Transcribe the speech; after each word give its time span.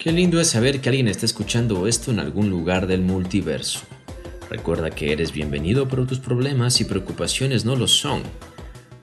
Qué 0.00 0.12
lindo 0.12 0.40
es 0.40 0.48
saber 0.48 0.80
que 0.80 0.88
alguien 0.88 1.08
está 1.08 1.26
escuchando 1.26 1.86
esto 1.86 2.10
en 2.10 2.20
algún 2.20 2.48
lugar 2.48 2.86
del 2.86 3.02
multiverso. 3.02 3.80
Recuerda 4.48 4.88
que 4.88 5.12
eres 5.12 5.30
bienvenido, 5.30 5.88
pero 5.88 6.06
tus 6.06 6.20
problemas 6.20 6.80
y 6.80 6.86
preocupaciones 6.86 7.66
no 7.66 7.76
lo 7.76 7.86
son. 7.86 8.22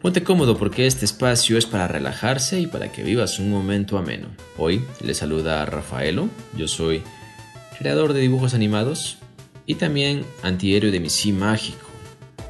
Ponte 0.02 0.24
cómodo 0.24 0.58
porque 0.58 0.88
este 0.88 1.06
espacio 1.06 1.60
es 1.60 1.68
para 1.68 1.88
relajarse 1.88 2.60
y 2.60 2.66
para 2.66 2.92
que 2.92 3.04
vivas 3.04 3.38
un 3.38 3.52
momento 3.52 4.00
ameno. 4.00 4.30
Hoy 4.58 4.82
le 5.00 5.14
saluda 5.14 5.62
a 5.62 5.68
Rafaelo, 5.68 6.30
yo 6.58 6.68
soy 6.68 7.04
creador 7.78 8.14
de 8.14 8.22
dibujos 8.22 8.56
animados 8.56 9.20
y 9.68 9.76
también 9.76 10.26
antihéroe 10.42 10.90
de 10.90 11.00
mi 11.00 11.12
sí 11.12 11.32
mágico. 11.32 11.86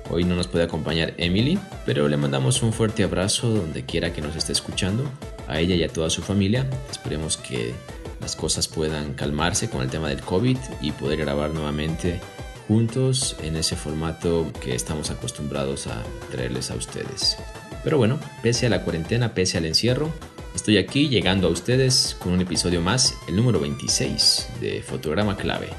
Hoy 0.09 0.23
no 0.23 0.37
nos 0.37 0.47
puede 0.47 0.63
acompañar 0.63 1.13
Emily, 1.17 1.59
pero 1.85 2.07
le 2.07 2.15
mandamos 2.15 2.63
un 2.63 2.71
fuerte 2.71 3.03
abrazo 3.03 3.49
donde 3.49 3.83
quiera 3.83 4.13
que 4.13 4.21
nos 4.21 4.37
esté 4.37 4.53
escuchando, 4.53 5.03
a 5.49 5.59
ella 5.59 5.75
y 5.75 5.83
a 5.83 5.89
toda 5.89 6.09
su 6.09 6.21
familia. 6.21 6.65
Esperemos 6.89 7.35
que 7.35 7.73
las 8.19 8.35
cosas 8.35 8.67
puedan 8.67 9.13
calmarse 9.13 9.69
con 9.69 9.81
el 9.81 9.89
tema 9.89 10.09
del 10.09 10.21
COVID 10.21 10.57
y 10.81 10.91
poder 10.91 11.19
grabar 11.19 11.51
nuevamente 11.51 12.19
juntos 12.67 13.35
en 13.41 13.55
ese 13.55 13.75
formato 13.75 14.51
que 14.61 14.75
estamos 14.75 15.09
acostumbrados 15.09 15.87
a 15.87 16.03
traerles 16.31 16.69
a 16.71 16.75
ustedes. 16.75 17.37
Pero 17.83 17.97
bueno, 17.97 18.19
pese 18.43 18.65
a 18.65 18.69
la 18.69 18.83
cuarentena, 18.83 19.33
pese 19.33 19.57
al 19.57 19.65
encierro, 19.65 20.11
estoy 20.53 20.77
aquí 20.77 21.07
llegando 21.07 21.47
a 21.47 21.51
ustedes 21.51 22.17
con 22.19 22.33
un 22.33 22.41
episodio 22.41 22.81
más, 22.81 23.15
el 23.27 23.35
número 23.35 23.59
26 23.59 24.49
de 24.59 24.81
Fotograma 24.81 25.37
Clave. 25.37 25.69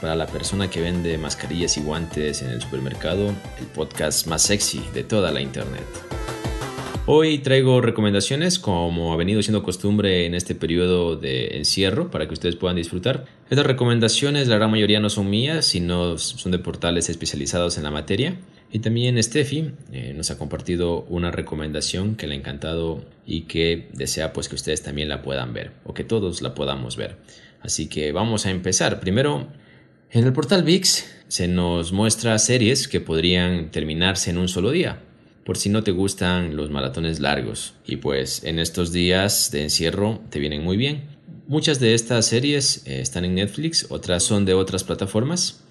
Para 0.00 0.16
la 0.16 0.26
persona 0.26 0.70
que 0.70 0.80
vende 0.80 1.18
mascarillas 1.18 1.76
y 1.76 1.82
guantes 1.82 2.40
en 2.40 2.48
el 2.50 2.62
supermercado, 2.62 3.34
el 3.58 3.66
podcast 3.66 4.26
más 4.26 4.40
sexy 4.40 4.82
de 4.94 5.04
toda 5.04 5.30
la 5.30 5.42
internet. 5.42 6.19
Hoy 7.12 7.38
traigo 7.38 7.80
recomendaciones 7.80 8.60
como 8.60 9.12
ha 9.12 9.16
venido 9.16 9.42
siendo 9.42 9.64
costumbre 9.64 10.26
en 10.26 10.34
este 10.36 10.54
periodo 10.54 11.16
de 11.16 11.56
encierro 11.56 12.08
para 12.08 12.28
que 12.28 12.34
ustedes 12.34 12.54
puedan 12.54 12.76
disfrutar. 12.76 13.24
Estas 13.50 13.66
recomendaciones 13.66 14.46
la 14.46 14.54
gran 14.58 14.70
mayoría 14.70 15.00
no 15.00 15.10
son 15.10 15.28
mías, 15.28 15.66
sino 15.66 16.18
son 16.18 16.52
de 16.52 16.60
portales 16.60 17.08
especializados 17.08 17.78
en 17.78 17.82
la 17.82 17.90
materia. 17.90 18.38
Y 18.70 18.78
también 18.78 19.20
Steffi 19.20 19.72
eh, 19.90 20.14
nos 20.16 20.30
ha 20.30 20.38
compartido 20.38 21.02
una 21.08 21.32
recomendación 21.32 22.14
que 22.14 22.28
le 22.28 22.34
ha 22.34 22.38
encantado 22.38 23.04
y 23.26 23.40
que 23.40 23.88
desea 23.92 24.32
pues 24.32 24.48
que 24.48 24.54
ustedes 24.54 24.80
también 24.84 25.08
la 25.08 25.20
puedan 25.20 25.52
ver 25.52 25.72
o 25.82 25.94
que 25.94 26.04
todos 26.04 26.42
la 26.42 26.54
podamos 26.54 26.96
ver. 26.96 27.16
Así 27.60 27.88
que 27.88 28.12
vamos 28.12 28.46
a 28.46 28.52
empezar. 28.52 29.00
Primero, 29.00 29.48
en 30.12 30.24
el 30.24 30.32
portal 30.32 30.62
VIX 30.62 31.12
se 31.26 31.48
nos 31.48 31.90
muestra 31.90 32.38
series 32.38 32.86
que 32.86 33.00
podrían 33.00 33.72
terminarse 33.72 34.30
en 34.30 34.38
un 34.38 34.46
solo 34.46 34.70
día 34.70 35.00
por 35.50 35.58
si 35.58 35.68
no 35.68 35.82
te 35.82 35.90
gustan 35.90 36.54
los 36.54 36.70
maratones 36.70 37.18
largos. 37.18 37.74
Y 37.84 37.96
pues 37.96 38.44
en 38.44 38.60
estos 38.60 38.92
días 38.92 39.50
de 39.50 39.64
encierro 39.64 40.20
te 40.30 40.38
vienen 40.38 40.62
muy 40.62 40.76
bien. 40.76 41.08
Muchas 41.48 41.80
de 41.80 41.94
estas 41.94 42.26
series 42.26 42.86
eh, 42.86 43.00
están 43.00 43.24
en 43.24 43.34
Netflix, 43.34 43.88
otras 43.90 44.22
son 44.22 44.44
de 44.44 44.54
otras 44.54 44.84
plataformas. 44.84 45.64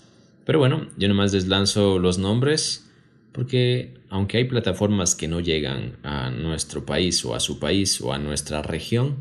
Pero 0.44 0.60
bueno, 0.60 0.90
yo 0.98 1.08
nomás 1.08 1.32
les 1.32 1.48
lanzo 1.48 1.98
los 1.98 2.18
nombres 2.18 2.92
porque 3.32 3.94
aunque 4.10 4.40
hay 4.40 4.44
plataformas 4.44 5.16
que 5.16 5.30
no 5.30 5.40
llegan 5.40 5.96
a 6.04 6.30
nuestro 6.30 6.86
país 6.86 7.24
o 7.24 7.34
a 7.34 7.40
su 7.40 7.58
país 7.58 8.02
o 8.02 8.12
a 8.12 8.20
nuestra 8.20 8.62
región, 8.62 9.20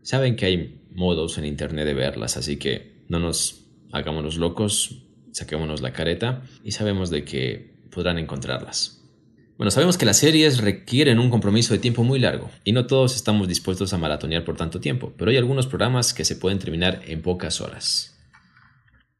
saben 0.00 0.34
que 0.34 0.46
hay 0.46 0.80
modos 0.94 1.36
en 1.36 1.44
internet 1.44 1.84
de 1.84 1.92
verlas, 1.92 2.38
así 2.38 2.56
que 2.56 3.02
no 3.08 3.18
nos 3.18 3.66
hagámonos 3.92 4.38
locos, 4.38 5.02
saquémonos 5.32 5.82
la 5.82 5.92
careta 5.92 6.42
y 6.64 6.70
sabemos 6.70 7.10
de 7.10 7.22
que 7.22 7.74
podrán 7.90 8.16
encontrarlas. 8.16 8.99
Bueno, 9.60 9.70
sabemos 9.70 9.98
que 9.98 10.06
las 10.06 10.16
series 10.16 10.56
requieren 10.56 11.18
un 11.18 11.28
compromiso 11.28 11.74
de 11.74 11.80
tiempo 11.80 12.02
muy 12.02 12.18
largo 12.18 12.50
y 12.64 12.72
no 12.72 12.86
todos 12.86 13.14
estamos 13.14 13.46
dispuestos 13.46 13.92
a 13.92 13.98
maratonear 13.98 14.42
por 14.42 14.56
tanto 14.56 14.80
tiempo, 14.80 15.12
pero 15.18 15.30
hay 15.30 15.36
algunos 15.36 15.66
programas 15.66 16.14
que 16.14 16.24
se 16.24 16.36
pueden 16.36 16.58
terminar 16.58 17.02
en 17.06 17.20
pocas 17.20 17.60
horas. 17.60 18.18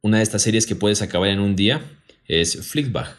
Una 0.01 0.17
de 0.17 0.23
estas 0.23 0.41
series 0.41 0.67
que 0.67 0.77
puedes 0.77 1.03
acabar 1.03 1.29
en 1.29 1.41
un 1.41 1.57
día 1.57 1.83
es 2.27 2.57
Flickbag. 2.67 3.15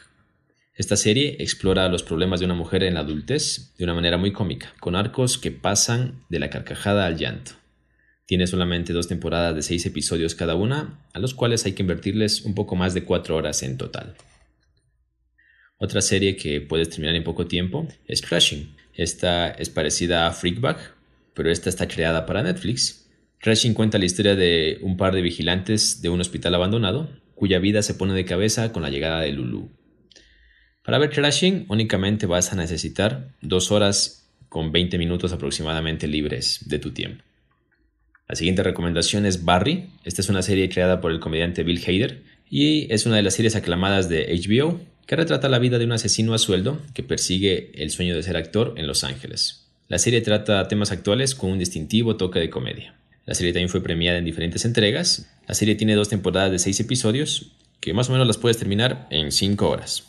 Esta 0.74 0.96
serie 0.96 1.36
explora 1.38 1.88
los 1.90 2.02
problemas 2.02 2.40
de 2.40 2.48
una 2.48 2.56
mujer 2.56 2.82
en 2.82 2.96
la 2.96 3.02
adultez 3.02 3.72
de 3.78 3.84
una 3.84 3.94
manera 3.94 4.18
muy 4.18 4.34
cómica, 4.34 4.74
con 4.80 4.96
arcos 4.96 5.38
que 5.38 5.52
pasan 5.52 6.24
de 6.30 6.40
la 6.40 6.50
carcajada 6.50 7.06
al 7.06 7.18
llanto. 7.18 7.52
Tiene 8.26 8.48
solamente 8.48 8.94
dos 8.94 9.08
temporadas 9.08 9.54
de 9.54 9.62
seis 9.62 9.86
episodios 9.86 10.34
cada 10.34 10.56
una, 10.56 11.00
a 11.14 11.20
los 11.20 11.36
cuales 11.36 11.66
hay 11.68 11.74
que 11.74 11.84
invertirles 11.84 12.42
un 12.42 12.56
poco 12.56 12.76
más 12.76 12.96
de 12.96 13.04
cuatro 13.04 13.36
horas 13.36 13.62
en 13.62 13.78
total. 13.78 14.16
Otra 15.82 16.02
serie 16.02 16.36
que 16.36 16.62
puedes 16.62 16.92
terminar 16.92 17.16
en 17.16 17.24
poco 17.24 17.48
tiempo 17.48 17.88
es 18.06 18.22
Crashing. 18.22 18.76
Esta 18.94 19.50
es 19.50 19.72
parecida 19.72 20.28
a 20.28 20.32
Freakback, 20.32 20.94
pero 21.34 21.50
esta 21.50 21.70
está 21.70 21.88
creada 21.88 22.28
para 22.28 22.44
Netflix. 22.44 23.10
Crashing 23.40 23.74
cuenta 23.74 23.98
la 23.98 24.06
historia 24.06 24.36
de 24.36 24.78
un 24.84 24.96
par 24.96 25.12
de 25.16 25.24
vigilantes 25.24 26.04
de 26.04 26.10
un 26.10 26.22
hospital 26.22 26.54
abandonado, 26.54 27.10
cuya 27.34 27.58
vida 27.58 27.82
se 27.82 27.96
pone 27.96 28.14
de 28.14 28.26
cabeza 28.26 28.72
con 28.72 28.84
la 28.84 28.92
llegada 28.92 29.22
de 29.22 29.32
Lulu. 29.32 29.72
Para 30.84 31.00
ver 31.00 31.10
Crashing 31.10 31.66
únicamente 31.68 32.28
vas 32.28 32.54
a 32.54 32.58
necesitar 32.58 33.30
dos 33.42 33.72
horas 33.72 34.32
con 34.50 34.72
20 34.72 35.00
minutos 35.00 35.34
aproximadamente 35.34 36.08
libres 36.08 36.60
de 36.68 36.78
tu 36.78 36.92
tiempo. 36.92 37.24
La 38.30 38.36
siguiente 38.36 38.62
recomendación 38.62 39.26
es 39.26 39.46
Barry. 39.46 39.90
Esta 40.04 40.22
es 40.22 40.30
una 40.30 40.44
serie 40.44 40.70
creada 40.70 41.02
por 41.02 41.12
el 41.12 41.20
comediante 41.20 41.64
Bill 41.64 41.82
Hader 41.84 42.22
y 42.48 42.94
es 42.94 43.08
una 43.08 43.16
de 43.16 43.24
las 43.24 43.34
series 43.34 43.56
aclamadas 43.56 44.10
de 44.10 44.28
HBO 44.28 44.91
que 45.06 45.16
retrata 45.16 45.50
la 45.50 45.60
vida 45.60 45.78
de 45.78 45.86
un 45.86 45.92
asesino 45.92 46.34
a 46.34 46.38
sueldo 46.38 46.80
que 46.94 47.04
persigue 47.04 47.72
el 47.76 47.92
sueño 47.92 48.16
de 48.16 48.24
ser 48.24 48.38
actor 48.38 48.74
en 48.78 48.88
Los 48.88 49.04
Ángeles. 49.04 49.68
La 49.88 50.00
serie 50.00 50.22
trata 50.22 50.68
temas 50.68 50.92
actuales 50.92 51.36
con 51.36 51.52
un 51.52 51.60
distintivo 51.60 52.16
toque 52.16 52.40
de 52.40 52.50
comedia. 52.50 52.96
La 53.26 53.36
serie 53.36 53.54
también 53.54 53.70
fue 53.70 53.84
premiada 53.84 54.18
en 54.18 54.26
diferentes 54.26 54.66
entregas. 54.66 55.30
La 55.48 55.54
serie 55.54 55.76
tiene 55.76 55.96
dos 55.96 56.10
temporadas 56.10 56.52
de 56.52 56.60
seis 56.60 56.80
episodios, 56.80 57.52
que 57.80 57.94
más 57.94 58.10
o 58.10 58.14
menos 58.14 58.26
las 58.26 58.38
puedes 58.38 58.58
terminar 58.58 59.08
en 59.10 59.32
cinco 59.32 59.70
horas. 59.70 60.06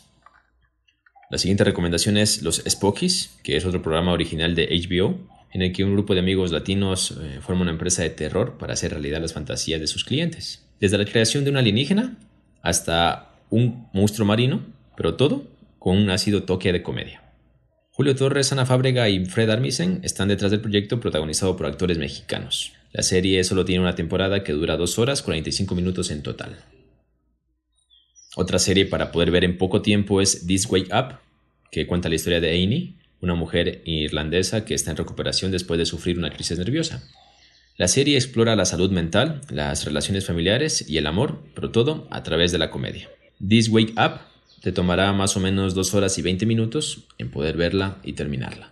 La 1.29 1.37
siguiente 1.37 1.63
recomendación 1.63 2.17
es 2.17 2.43
Los 2.43 2.63
Spookies, 2.67 3.37
que 3.43 3.57
es 3.57 3.65
otro 3.65 3.81
programa 3.81 4.13
original 4.13 4.55
de 4.55 4.67
HBO, 4.67 5.19
en 5.51 5.61
el 5.61 5.73
que 5.73 5.83
un 5.83 5.93
grupo 5.93 6.13
de 6.13 6.19
amigos 6.19 6.51
latinos 6.51 7.17
eh, 7.21 7.39
forma 7.41 7.61
una 7.61 7.71
empresa 7.71 8.03
de 8.03 8.09
terror 8.09 8.57
para 8.57 8.73
hacer 8.73 8.91
realidad 8.91 9.21
las 9.21 9.33
fantasías 9.33 9.79
de 9.79 9.87
sus 9.87 10.03
clientes. 10.03 10.65
Desde 10.79 10.97
la 10.97 11.05
creación 11.05 11.43
de 11.43 11.51
un 11.51 11.57
alienígena 11.57 12.17
hasta 12.61 13.31
un 13.49 13.87
monstruo 13.93 14.27
marino, 14.27 14.61
pero 14.95 15.15
todo 15.15 15.47
con 15.79 15.97
un 15.97 16.09
ácido 16.09 16.43
toque 16.43 16.71
de 16.71 16.83
comedia. 16.83 17.23
Julio 17.91 18.15
Torres, 18.15 18.51
Ana 18.51 18.65
Fábrega 18.65 19.09
y 19.09 19.25
Fred 19.25 19.49
Armisen 19.49 19.99
están 20.03 20.27
detrás 20.27 20.49
del 20.49 20.61
proyecto 20.61 20.99
protagonizado 20.99 21.55
por 21.55 21.67
actores 21.67 21.97
mexicanos. 21.97 22.73
La 22.91 23.03
serie 23.03 23.43
solo 23.43 23.65
tiene 23.65 23.81
una 23.81 23.95
temporada 23.95 24.43
que 24.43 24.53
dura 24.53 24.77
2 24.77 24.97
horas 24.99 25.21
45 25.21 25.75
minutos 25.75 26.09
en 26.09 26.23
total. 26.23 26.57
Otra 28.35 28.57
serie 28.57 28.87
para 28.87 29.11
poder 29.11 29.29
ver 29.29 29.43
en 29.43 29.59
poco 29.59 29.83
tiempo 29.83 30.21
es 30.21 30.47
This 30.47 30.67
Way 30.69 30.85
Up, 30.85 31.19
que 31.71 31.85
cuenta 31.85 32.09
la 32.09 32.15
historia 32.15 32.41
de 32.41 32.63
Amy, 32.63 32.97
una 33.21 33.35
mujer 33.35 33.83
irlandesa 33.85 34.65
que 34.65 34.73
está 34.73 34.89
en 34.89 34.97
recuperación 34.97 35.51
después 35.51 35.77
de 35.77 35.85
sufrir 35.85 36.17
una 36.17 36.31
crisis 36.31 36.57
nerviosa. 36.57 37.03
La 37.77 37.87
serie 37.87 38.15
explora 38.15 38.55
la 38.55 38.65
salud 38.65 38.91
mental, 38.91 39.41
las 39.49 39.85
relaciones 39.85 40.25
familiares 40.25 40.87
y 40.87 40.97
el 40.97 41.07
amor, 41.07 41.43
pero 41.53 41.71
todo 41.71 42.07
a 42.09 42.23
través 42.23 42.51
de 42.51 42.57
la 42.57 42.71
comedia. 42.71 43.09
This 43.39 43.69
Wake 43.69 43.93
Up 43.93 44.32
te 44.63 44.71
tomará 44.71 45.11
más 45.11 45.35
o 45.35 45.41
menos 45.41 45.75
2 45.75 45.93
horas 45.93 46.17
y 46.17 46.21
20 46.21 46.45
minutos 46.45 47.03
en 47.17 47.29
poder 47.29 47.57
verla 47.57 47.97
y 48.01 48.13
terminarla. 48.13 48.71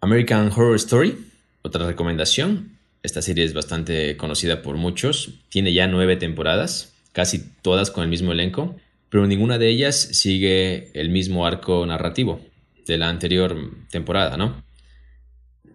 American 0.00 0.50
Horror 0.50 0.76
Story, 0.76 1.18
otra 1.60 1.86
recomendación. 1.86 2.78
Esta 3.02 3.20
serie 3.20 3.44
es 3.44 3.52
bastante 3.52 4.16
conocida 4.16 4.62
por 4.62 4.76
muchos. 4.78 5.34
Tiene 5.50 5.74
ya 5.74 5.86
nueve 5.86 6.16
temporadas, 6.16 6.94
casi 7.12 7.40
todas 7.60 7.90
con 7.90 8.04
el 8.04 8.08
mismo 8.08 8.32
elenco, 8.32 8.74
pero 9.10 9.26
ninguna 9.26 9.58
de 9.58 9.68
ellas 9.68 9.96
sigue 9.96 10.90
el 10.98 11.10
mismo 11.10 11.44
arco 11.44 11.84
narrativo 11.84 12.40
de 12.86 12.96
la 12.96 13.10
anterior 13.10 13.54
temporada, 13.90 14.38
¿no? 14.38 14.64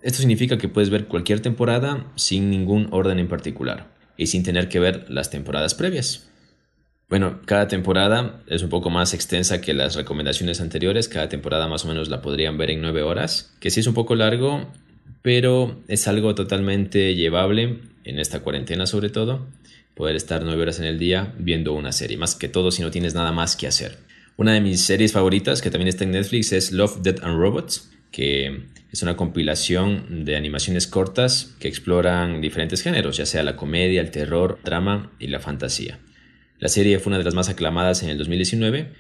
Esto 0.02 0.18
significa 0.18 0.58
que 0.58 0.68
puedes 0.68 0.90
ver 0.90 1.06
cualquier 1.06 1.42
temporada 1.42 2.12
sin 2.16 2.50
ningún 2.50 2.88
orden 2.90 3.20
en 3.20 3.28
particular 3.28 3.94
y 4.18 4.28
sin 4.28 4.42
tener 4.42 4.68
que 4.68 4.80
ver 4.80 5.06
las 5.10 5.30
temporadas 5.30 5.76
previas. 5.76 6.28
Bueno, 7.10 7.40
cada 7.46 7.70
temporada 7.70 8.42
es 8.48 8.64
un 8.64 8.70
poco 8.70 8.90
más 8.90 9.14
extensa 9.14 9.62
que 9.62 9.74
las 9.74 9.96
recomendaciones 9.96 10.60
anteriores. 10.60 11.08
Cada 11.08 11.30
temporada 11.30 11.70
más 11.70 11.86
o 11.86 11.88
menos 11.88 12.10
la 12.10 12.22
podrían 12.22 12.58
ver 12.58 12.70
en 12.70 12.82
nueve 12.82 13.02
horas, 13.02 13.54
que 13.62 13.70
sí 13.70 13.80
es 13.80 13.88
un 13.88 13.94
poco 13.94 14.16
largo, 14.16 14.70
pero 15.22 15.82
es 15.88 16.06
algo 16.10 16.36
totalmente 16.36 17.16
llevable 17.16 17.80
en 18.04 18.20
esta 18.20 18.42
cuarentena 18.42 18.88
sobre 18.88 19.10
todo. 19.10 19.48
Poder 19.96 20.18
estar 20.18 20.44
nueve 20.44 20.64
horas 20.64 20.80
en 20.80 20.86
el 20.86 21.00
día 21.00 21.34
viendo 21.40 21.72
una 21.72 21.94
serie, 21.94 22.18
más 22.18 22.36
que 22.36 22.50
todo 22.50 22.72
si 22.72 22.82
no 22.82 22.92
tienes 22.92 23.16
nada 23.16 23.32
más 23.32 23.56
que 23.56 23.68
hacer. 23.68 24.00
Una 24.36 24.52
de 24.52 24.60
mis 24.60 24.82
series 24.82 25.14
favoritas, 25.14 25.62
que 25.62 25.72
también 25.72 25.88
está 25.88 26.04
en 26.04 26.12
Netflix, 26.12 26.52
es 26.52 26.74
Love, 26.74 27.02
Death 27.04 27.24
and 27.24 27.40
Robots, 27.40 27.90
que 28.12 28.64
es 28.92 29.02
una 29.02 29.16
compilación 29.16 30.26
de 30.26 30.36
animaciones 30.36 30.88
cortas 30.88 31.56
que 31.62 31.70
exploran 31.70 32.42
diferentes 32.42 32.82
géneros, 32.82 33.16
ya 33.16 33.26
sea 33.26 33.44
la 33.44 33.56
comedia, 33.56 34.02
el 34.02 34.12
terror, 34.12 34.60
drama 34.62 35.10
y 35.20 35.28
la 35.28 35.40
fantasía. 35.40 36.00
La 36.60 36.70
serie 36.70 37.00
fue 37.00 37.12
una 37.12 37.20
de 37.20 37.24
las 37.24 37.36
más 37.36 37.50
aclamadas 37.50 38.02
en 38.04 38.10
el 38.10 38.18
2019 38.18 38.92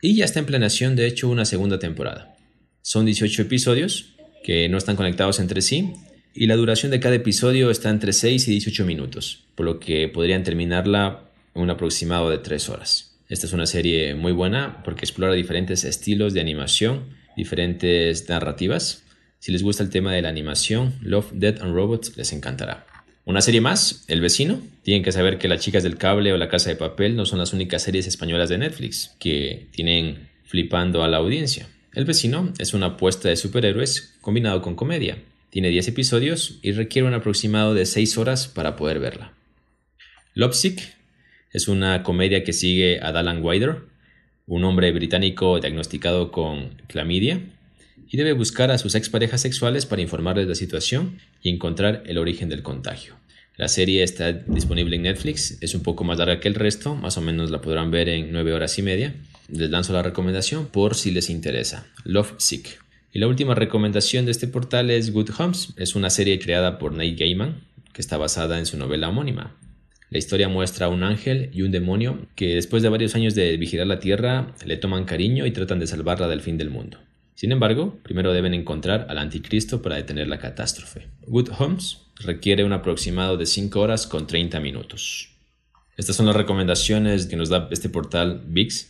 y 0.00 0.16
ya 0.16 0.24
está 0.24 0.40
en 0.40 0.46
planeación 0.46 0.96
de 0.96 1.06
hecho 1.06 1.28
una 1.28 1.44
segunda 1.44 1.78
temporada. 1.78 2.34
Son 2.80 3.04
18 3.04 3.42
episodios 3.42 4.14
que 4.42 4.68
no 4.68 4.78
están 4.78 4.96
conectados 4.96 5.38
entre 5.38 5.60
sí 5.60 5.92
y 6.34 6.46
la 6.46 6.56
duración 6.56 6.90
de 6.90 7.00
cada 7.00 7.14
episodio 7.14 7.70
está 7.70 7.90
entre 7.90 8.12
6 8.12 8.48
y 8.48 8.52
18 8.52 8.86
minutos, 8.86 9.44
por 9.54 9.66
lo 9.66 9.78
que 9.78 10.08
podrían 10.08 10.44
terminarla 10.44 11.30
en 11.54 11.62
un 11.62 11.70
aproximado 11.70 12.30
de 12.30 12.38
3 12.38 12.70
horas. 12.70 13.18
Esta 13.28 13.46
es 13.46 13.52
una 13.52 13.66
serie 13.66 14.14
muy 14.14 14.32
buena 14.32 14.82
porque 14.82 15.04
explora 15.04 15.34
diferentes 15.34 15.84
estilos 15.84 16.32
de 16.32 16.40
animación, 16.40 17.10
diferentes 17.36 18.28
narrativas. 18.28 19.04
Si 19.38 19.52
les 19.52 19.62
gusta 19.62 19.82
el 19.82 19.90
tema 19.90 20.12
de 20.12 20.22
la 20.22 20.30
animación, 20.30 20.94
Love, 21.02 21.32
Death 21.32 21.60
and 21.60 21.74
Robots 21.74 22.16
les 22.16 22.32
encantará. 22.32 22.86
Una 23.24 23.40
serie 23.40 23.60
más, 23.60 24.04
El 24.08 24.20
vecino. 24.20 24.60
Tienen 24.82 25.04
que 25.04 25.12
saber 25.12 25.38
que 25.38 25.48
Las 25.48 25.60
chicas 25.60 25.84
del 25.84 25.96
cable 25.96 26.32
o 26.32 26.38
La 26.38 26.48
casa 26.48 26.70
de 26.70 26.76
papel 26.76 27.14
no 27.14 27.24
son 27.24 27.38
las 27.38 27.52
únicas 27.52 27.82
series 27.82 28.06
españolas 28.06 28.48
de 28.48 28.58
Netflix 28.58 29.14
que 29.20 29.68
tienen 29.70 30.28
flipando 30.44 31.04
a 31.04 31.08
la 31.08 31.18
audiencia. 31.18 31.68
El 31.94 32.04
vecino 32.04 32.52
es 32.58 32.74
una 32.74 32.86
apuesta 32.86 33.28
de 33.28 33.36
superhéroes 33.36 34.16
combinado 34.20 34.60
con 34.60 34.74
comedia. 34.74 35.18
Tiene 35.50 35.68
10 35.68 35.88
episodios 35.88 36.58
y 36.62 36.72
requiere 36.72 37.06
un 37.06 37.14
aproximado 37.14 37.74
de 37.74 37.86
6 37.86 38.18
horas 38.18 38.48
para 38.48 38.74
poder 38.74 38.98
verla. 38.98 39.34
Lovesick 40.34 40.80
es 41.52 41.68
una 41.68 42.02
comedia 42.02 42.42
que 42.42 42.52
sigue 42.52 43.00
a 43.02 43.12
Dallan 43.12 43.44
Wider, 43.44 43.82
un 44.46 44.64
hombre 44.64 44.90
británico 44.90 45.60
diagnosticado 45.60 46.32
con 46.32 46.82
clamidia, 46.88 47.40
y 48.12 48.18
debe 48.18 48.34
buscar 48.34 48.70
a 48.70 48.78
sus 48.78 48.94
exparejas 48.94 49.40
sexuales 49.40 49.86
para 49.86 50.02
informarles 50.02 50.44
de 50.44 50.50
la 50.50 50.54
situación 50.54 51.18
y 51.42 51.48
encontrar 51.48 52.02
el 52.06 52.18
origen 52.18 52.50
del 52.50 52.62
contagio. 52.62 53.16
La 53.56 53.68
serie 53.68 54.02
está 54.02 54.32
disponible 54.32 54.96
en 54.96 55.02
Netflix, 55.02 55.56
es 55.62 55.74
un 55.74 55.82
poco 55.82 56.04
más 56.04 56.18
larga 56.18 56.38
que 56.38 56.48
el 56.48 56.54
resto, 56.54 56.94
más 56.94 57.16
o 57.16 57.22
menos 57.22 57.50
la 57.50 57.62
podrán 57.62 57.90
ver 57.90 58.10
en 58.10 58.30
9 58.30 58.52
horas 58.52 58.78
y 58.78 58.82
media. 58.82 59.14
Les 59.48 59.70
lanzo 59.70 59.94
la 59.94 60.02
recomendación 60.02 60.66
por 60.66 60.94
si 60.94 61.10
les 61.10 61.30
interesa. 61.30 61.86
Love 62.04 62.34
Sick. 62.36 62.78
Y 63.14 63.18
la 63.18 63.28
última 63.28 63.54
recomendación 63.54 64.26
de 64.26 64.30
este 64.30 64.46
portal 64.46 64.90
es 64.90 65.10
Good 65.10 65.30
Homes, 65.38 65.70
es 65.76 65.94
una 65.94 66.10
serie 66.10 66.38
creada 66.38 66.78
por 66.78 66.92
Neil 66.92 67.16
Gaiman 67.16 67.62
que 67.92 68.02
está 68.02 68.18
basada 68.18 68.58
en 68.58 68.66
su 68.66 68.76
novela 68.76 69.08
homónima. 69.08 69.56
La 70.10 70.18
historia 70.18 70.48
muestra 70.48 70.86
a 70.86 70.88
un 70.90 71.02
ángel 71.02 71.50
y 71.54 71.62
un 71.62 71.72
demonio 71.72 72.26
que 72.36 72.54
después 72.54 72.82
de 72.82 72.90
varios 72.90 73.14
años 73.14 73.34
de 73.34 73.56
vigilar 73.56 73.86
la 73.86 74.00
Tierra 74.00 74.54
le 74.66 74.76
toman 74.76 75.04
cariño 75.04 75.46
y 75.46 75.50
tratan 75.50 75.78
de 75.78 75.86
salvarla 75.86 76.28
del 76.28 76.42
fin 76.42 76.58
del 76.58 76.68
mundo. 76.68 76.98
Sin 77.34 77.52
embargo, 77.52 77.98
primero 78.02 78.32
deben 78.32 78.54
encontrar 78.54 79.06
al 79.08 79.18
anticristo 79.18 79.82
para 79.82 79.96
detener 79.96 80.28
la 80.28 80.38
catástrofe. 80.38 81.08
Good 81.26 81.50
Homes 81.58 81.98
requiere 82.16 82.64
un 82.64 82.72
aproximado 82.72 83.36
de 83.36 83.46
5 83.46 83.80
horas 83.80 84.06
con 84.06 84.26
30 84.26 84.60
minutos. 84.60 85.30
Estas 85.96 86.16
son 86.16 86.26
las 86.26 86.36
recomendaciones 86.36 87.26
que 87.26 87.36
nos 87.36 87.48
da 87.48 87.68
este 87.70 87.88
portal 87.88 88.42
VIX. 88.46 88.88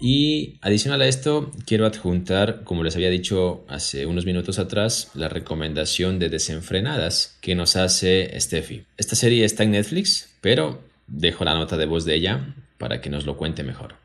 Y 0.00 0.58
adicional 0.60 1.00
a 1.02 1.06
esto, 1.06 1.52
quiero 1.66 1.86
adjuntar, 1.86 2.64
como 2.64 2.82
les 2.82 2.96
había 2.96 3.10
dicho 3.10 3.64
hace 3.68 4.06
unos 4.06 4.26
minutos 4.26 4.58
atrás, 4.58 5.10
la 5.14 5.28
recomendación 5.28 6.18
de 6.18 6.28
Desenfrenadas 6.28 7.38
que 7.40 7.54
nos 7.54 7.76
hace 7.76 8.38
Steffi. 8.38 8.84
Esta 8.96 9.16
serie 9.16 9.44
está 9.44 9.62
en 9.62 9.72
Netflix, 9.72 10.34
pero 10.40 10.82
dejo 11.06 11.44
la 11.44 11.54
nota 11.54 11.76
de 11.76 11.86
voz 11.86 12.04
de 12.04 12.14
ella 12.16 12.54
para 12.78 13.00
que 13.00 13.10
nos 13.10 13.24
lo 13.24 13.36
cuente 13.36 13.62
mejor. 13.62 13.96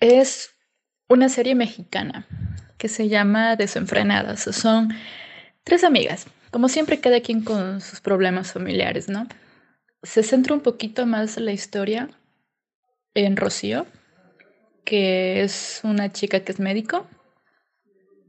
Es 0.00 0.53
una 1.08 1.28
serie 1.28 1.54
mexicana 1.54 2.26
que 2.78 2.88
se 2.88 3.08
llama 3.08 3.56
Desenfrenadas. 3.56 4.40
Son 4.40 4.90
tres 5.62 5.84
amigas, 5.84 6.26
como 6.50 6.68
siempre 6.68 7.00
cada 7.00 7.20
quien 7.20 7.42
con 7.42 7.80
sus 7.80 8.00
problemas 8.00 8.52
familiares, 8.52 9.08
¿no? 9.08 9.26
Se 10.02 10.22
centra 10.22 10.54
un 10.54 10.60
poquito 10.60 11.06
más 11.06 11.38
la 11.38 11.52
historia 11.52 12.10
en 13.14 13.36
Rocío, 13.36 13.86
que 14.84 15.42
es 15.42 15.80
una 15.82 16.12
chica 16.12 16.40
que 16.40 16.52
es 16.52 16.60
médico 16.60 17.06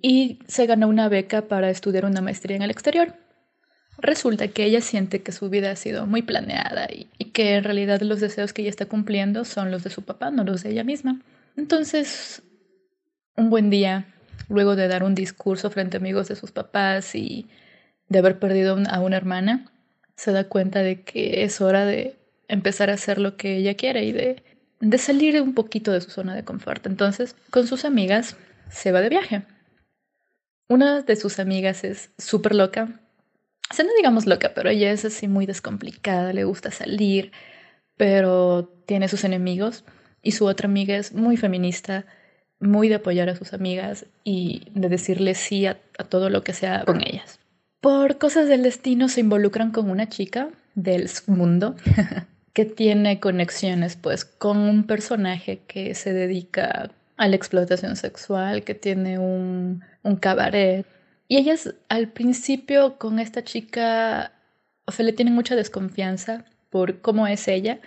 y 0.01 0.39
se 0.47 0.65
ganó 0.67 0.87
una 0.87 1.09
beca 1.09 1.47
para 1.47 1.69
estudiar 1.69 2.05
una 2.05 2.21
maestría 2.21 2.55
en 2.55 2.61
el 2.61 2.71
exterior. 2.71 3.15
Resulta 3.97 4.49
que 4.49 4.65
ella 4.65 4.81
siente 4.81 5.21
que 5.23 5.31
su 5.31 5.49
vida 5.49 5.71
ha 5.71 5.75
sido 5.75 6.05
muy 6.05 6.21
planeada 6.21 6.87
y, 6.91 7.09
y, 7.17 7.31
que 7.31 7.55
en 7.55 7.63
realidad 7.63 8.01
los 8.01 8.19
deseos 8.19 8.53
que 8.53 8.61
ella 8.61 8.69
está 8.69 8.85
cumpliendo 8.85 9.45
son 9.45 9.71
los 9.71 9.83
de 9.83 9.89
su 9.89 10.03
papá, 10.03 10.31
no 10.31 10.43
los 10.43 10.63
de 10.63 10.71
ella 10.71 10.83
misma. 10.83 11.21
Entonces 11.55 12.43
un 13.35 13.49
buen 13.49 13.69
día, 13.69 14.13
luego 14.49 14.75
de 14.75 14.87
dar 14.87 15.03
un 15.03 15.15
discurso 15.15 15.69
frente 15.69 15.97
a 15.97 15.99
amigos 15.99 16.27
de 16.27 16.35
sus 16.35 16.51
papás 16.51 17.15
y 17.15 17.47
de 18.09 18.19
haber 18.19 18.39
perdido 18.39 18.77
a 18.89 18.99
una 18.99 19.17
hermana, 19.17 19.71
se 20.15 20.31
da 20.31 20.45
cuenta 20.45 20.79
de 20.79 21.01
que 21.01 21.43
es 21.43 21.61
hora 21.61 21.85
de 21.85 22.17
empezar 22.47 22.89
a 22.89 22.93
hacer 22.93 23.19
lo 23.19 23.37
que 23.37 23.57
ella 23.57 23.75
quiere 23.75 24.05
y 24.05 24.11
de, 24.11 24.43
de 24.79 24.97
salir 24.97 25.41
un 25.41 25.53
poquito 25.53 25.91
de 25.91 26.01
su 26.01 26.11
zona 26.11 26.35
de 26.35 26.45
confort. 26.45 26.85
Entonces, 26.85 27.35
con 27.49 27.67
sus 27.67 27.85
amigas, 27.85 28.37
se 28.69 28.91
va 28.91 29.01
de 29.01 29.09
viaje. 29.09 29.43
Una 30.67 31.01
de 31.01 31.15
sus 31.15 31.39
amigas 31.39 31.83
es 31.83 32.11
súper 32.17 32.55
loca. 32.55 33.01
O 33.69 33.73
sea, 33.73 33.85
no 33.85 33.91
digamos 33.95 34.25
loca, 34.25 34.53
pero 34.53 34.69
ella 34.69 34.91
es 34.91 35.05
así 35.05 35.27
muy 35.27 35.45
descomplicada, 35.45 36.33
le 36.33 36.43
gusta 36.43 36.71
salir, 36.71 37.31
pero 37.97 38.67
tiene 38.85 39.07
sus 39.07 39.23
enemigos. 39.23 39.83
Y 40.21 40.31
su 40.31 40.45
otra 40.45 40.67
amiga 40.67 40.95
es 40.97 41.13
muy 41.13 41.37
feminista, 41.37 42.05
muy 42.59 42.89
de 42.89 42.95
apoyar 42.95 43.29
a 43.29 43.35
sus 43.35 43.53
amigas 43.53 44.05
y 44.23 44.67
de 44.73 44.89
decirle 44.89 45.35
sí 45.35 45.65
a, 45.65 45.77
todo 46.09 46.29
lo 46.29 46.43
que 46.43 46.53
sea 46.53 46.83
con 46.85 47.01
ellas. 47.01 47.39
Por 47.81 48.17
cosas 48.17 48.47
del 48.47 48.63
destino 48.63 49.09
se 49.09 49.21
involucran 49.21 49.71
con 49.71 49.89
una 49.89 50.09
chica 50.09 50.49
del 50.73 51.09
mundo 51.27 51.75
que 52.53 52.65
tiene 52.65 53.19
conexiones 53.19 53.95
pues 53.95 54.25
con 54.25 54.57
un 54.57 54.85
personaje 54.85 55.61
que 55.67 55.93
se 55.95 56.13
dedica 56.13 56.91
a 57.17 57.27
la 57.27 57.35
explotación 57.35 57.95
sexual, 57.95 58.63
que 58.63 58.75
tiene 58.75 59.19
un, 59.19 59.83
un 60.03 60.15
cabaret. 60.15 60.85
Y 61.27 61.37
ellas 61.37 61.73
al 61.89 62.09
principio 62.09 62.97
con 62.97 63.19
esta 63.19 63.43
chica, 63.43 64.31
o 64.85 64.91
sea, 64.91 65.05
le 65.05 65.13
tienen 65.13 65.33
mucha 65.33 65.55
desconfianza 65.55 66.45
por 66.69 67.01
cómo 67.01 67.27
es 67.27 67.47
ella, 67.47 67.79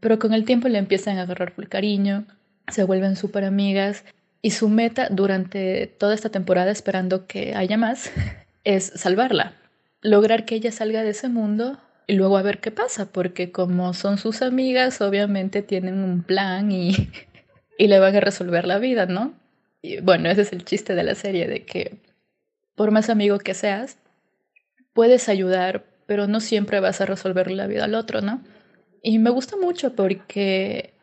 pero 0.00 0.18
con 0.18 0.32
el 0.32 0.44
tiempo 0.44 0.68
le 0.68 0.78
empiezan 0.78 1.18
a 1.18 1.22
agarrar 1.22 1.52
full 1.52 1.66
cariño 1.66 2.26
se 2.70 2.84
vuelven 2.84 3.16
súper 3.16 3.44
amigas 3.44 4.04
y 4.42 4.52
su 4.52 4.68
meta 4.68 5.08
durante 5.10 5.86
toda 5.86 6.14
esta 6.14 6.30
temporada, 6.30 6.70
esperando 6.70 7.26
que 7.26 7.54
haya 7.54 7.76
más, 7.76 8.10
es 8.64 8.92
salvarla, 8.94 9.54
lograr 10.00 10.44
que 10.44 10.54
ella 10.54 10.72
salga 10.72 11.02
de 11.02 11.10
ese 11.10 11.28
mundo 11.28 11.78
y 12.06 12.14
luego 12.14 12.38
a 12.38 12.42
ver 12.42 12.60
qué 12.60 12.70
pasa, 12.70 13.06
porque 13.06 13.52
como 13.52 13.92
son 13.94 14.18
sus 14.18 14.42
amigas, 14.42 15.00
obviamente 15.00 15.62
tienen 15.62 16.02
un 16.02 16.22
plan 16.22 16.72
y, 16.72 16.92
y 17.78 17.86
le 17.88 17.98
van 17.98 18.16
a 18.16 18.20
resolver 18.20 18.66
la 18.66 18.78
vida, 18.78 19.06
¿no? 19.06 19.34
Y 19.82 20.00
bueno, 20.00 20.28
ese 20.30 20.42
es 20.42 20.52
el 20.52 20.64
chiste 20.64 20.94
de 20.94 21.04
la 21.04 21.14
serie, 21.14 21.46
de 21.46 21.64
que 21.64 21.98
por 22.74 22.90
más 22.90 23.10
amigo 23.10 23.38
que 23.38 23.54
seas, 23.54 23.98
puedes 24.92 25.28
ayudar, 25.28 25.84
pero 26.06 26.26
no 26.26 26.40
siempre 26.40 26.80
vas 26.80 27.00
a 27.00 27.06
resolver 27.06 27.50
la 27.50 27.66
vida 27.66 27.84
al 27.84 27.94
otro, 27.94 28.20
¿no? 28.20 28.42
Y 29.02 29.18
me 29.18 29.30
gusta 29.30 29.56
mucho 29.56 29.94
porque 29.94 30.94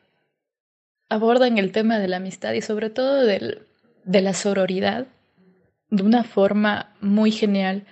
abordan 1.10 1.58
el 1.58 1.72
tema 1.72 2.00
de 2.00 2.08
la 2.08 2.18
amistad 2.18 2.54
y 2.54 2.62
sobre 2.62 2.90
todo 2.90 3.26
del, 3.26 3.68
de 4.04 4.22
la 4.22 4.34
sororidad 4.34 5.08
de 5.90 6.04
una 6.04 6.24
forma 6.24 6.94
muy 7.00 7.32
genial, 7.32 7.86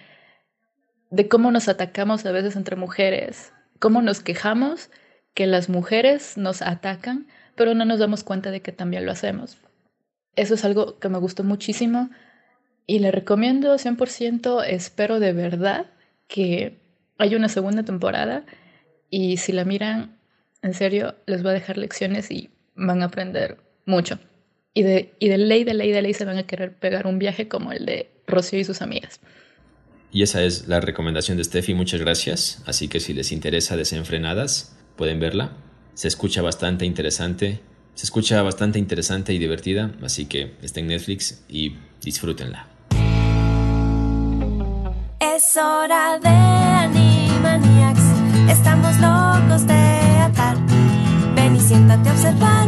de 1.12 1.28
cómo 1.28 1.52
nos 1.52 1.68
atacamos 1.68 2.26
a 2.26 2.32
veces 2.32 2.56
entre 2.56 2.76
mujeres, 2.76 3.54
cómo 3.80 4.02
nos 4.02 4.22
quejamos 4.22 4.90
que 5.34 5.48
las 5.48 5.70
mujeres 5.70 6.38
nos 6.38 6.62
atacan, 6.62 7.28
pero 7.56 7.76
no 7.76 7.86
nos 7.86 8.00
damos 8.00 8.24
cuenta 8.24 8.52
de 8.52 8.62
que 8.62 8.72
también 8.72 9.06
lo 9.06 9.12
hacemos. 9.12 9.58
Eso 10.36 10.56
es 10.56 10.66
algo 10.66 11.00
que 11.00 11.10
me 11.10 11.20
gustó 11.20 11.44
muchísimo 11.44 12.10
y 12.88 13.00
le 13.00 13.12
recomiendo 13.12 13.76
100%, 13.76 14.64
espero 14.68 15.20
de 15.20 15.34
verdad 15.34 15.86
que 16.28 16.80
haya 17.18 17.38
una 17.38 17.50
segunda 17.50 17.84
temporada 17.84 18.44
y 19.10 19.38
si 19.38 19.52
la 19.52 19.66
miran, 19.66 20.18
en 20.62 20.74
serio, 20.74 21.16
les 21.28 21.46
va 21.46 21.52
a 21.52 21.54
dejar 21.54 21.78
lecciones 21.78 22.32
y 22.32 22.50
van 22.76 23.02
a 23.02 23.06
aprender 23.06 23.58
mucho. 23.86 24.20
Y 24.74 24.84
de, 24.84 25.14
y 25.20 25.30
de 25.30 25.38
ley, 25.38 25.64
de 25.64 25.74
ley, 25.74 25.92
de 25.92 26.02
ley 26.02 26.14
se 26.14 26.26
van 26.26 26.38
a 26.38 26.44
querer 26.48 26.74
pegar 26.74 27.06
un 27.06 27.20
viaje 27.20 27.48
como 27.48 27.72
el 27.72 27.86
de 27.86 28.10
Rocío 28.26 28.60
y 28.60 28.64
sus 28.64 28.82
amigas. 28.82 29.20
Y 30.12 30.24
esa 30.24 30.44
es 30.44 30.68
la 30.68 30.80
recomendación 30.80 31.38
de 31.38 31.44
Steffi, 31.44 31.74
muchas 31.74 32.00
gracias. 32.00 32.64
Así 32.66 32.88
que 32.88 33.00
si 33.00 33.14
les 33.14 33.32
interesa 33.32 33.78
Desenfrenadas, 33.78 34.78
pueden 34.96 35.20
verla. 35.20 35.58
Se 35.94 36.08
escucha 36.08 36.42
bastante 36.42 36.86
interesante, 36.86 37.60
se 37.94 38.06
escucha 38.06 38.42
bastante 38.42 38.80
interesante 38.80 39.34
y 39.34 39.38
divertida, 39.38 39.92
así 40.02 40.26
que 40.26 40.54
está 40.62 40.80
en 40.80 40.88
Netflix 40.88 41.44
y 41.48 41.76
disfrútenla. 42.02 42.68
Es 45.20 45.56
hora 45.58 46.20
de 46.20 46.30
Animaniacs, 46.30 48.02
estamos 48.50 49.00
locos 49.00 49.68
de 49.68 49.94
siéntate 51.74 52.10
a 52.10 52.12
observar, 52.12 52.63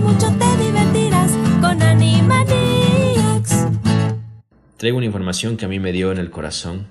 Traigo 4.85 4.97
una 4.97 5.07
información 5.07 5.57
que 5.57 5.65
a 5.65 5.67
mí 5.67 5.79
me 5.79 5.91
dio 5.91 6.11
en 6.11 6.19
el 6.19 6.29
corazón. 6.29 6.85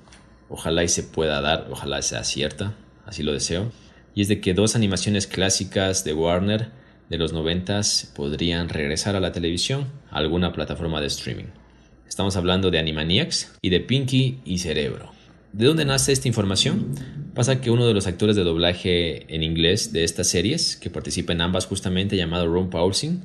Ojalá 0.48 0.82
y 0.82 0.88
se 0.88 1.04
pueda 1.04 1.40
dar, 1.40 1.68
ojalá 1.70 2.02
sea 2.02 2.24
cierta, 2.24 2.74
así 3.06 3.22
lo 3.22 3.32
deseo. 3.32 3.70
Y 4.16 4.22
es 4.22 4.26
de 4.26 4.40
que 4.40 4.52
dos 4.52 4.74
animaciones 4.74 5.28
clásicas 5.28 6.02
de 6.02 6.12
Warner 6.12 6.70
de 7.08 7.18
los 7.18 7.32
noventas 7.32 8.12
podrían 8.16 8.68
regresar 8.68 9.14
a 9.14 9.20
la 9.20 9.30
televisión, 9.30 9.92
a 10.10 10.16
alguna 10.16 10.52
plataforma 10.52 11.00
de 11.00 11.06
streaming. 11.06 11.44
Estamos 12.08 12.34
hablando 12.34 12.72
de 12.72 12.80
Animaniacs 12.80 13.52
y 13.62 13.70
de 13.70 13.78
Pinky 13.78 14.40
y 14.44 14.58
Cerebro. 14.58 15.12
¿De 15.52 15.64
dónde 15.64 15.84
nace 15.84 16.10
esta 16.10 16.26
información? 16.26 16.96
Pasa 17.32 17.60
que 17.60 17.70
uno 17.70 17.86
de 17.86 17.94
los 17.94 18.08
actores 18.08 18.34
de 18.34 18.42
doblaje 18.42 19.32
en 19.32 19.44
inglés 19.44 19.92
de 19.92 20.02
estas 20.02 20.26
series, 20.26 20.74
que 20.74 20.90
participa 20.90 21.32
en 21.32 21.42
ambas 21.42 21.66
justamente, 21.66 22.16
llamado 22.16 22.52
Ron 22.52 22.70
Paulson, 22.70 23.22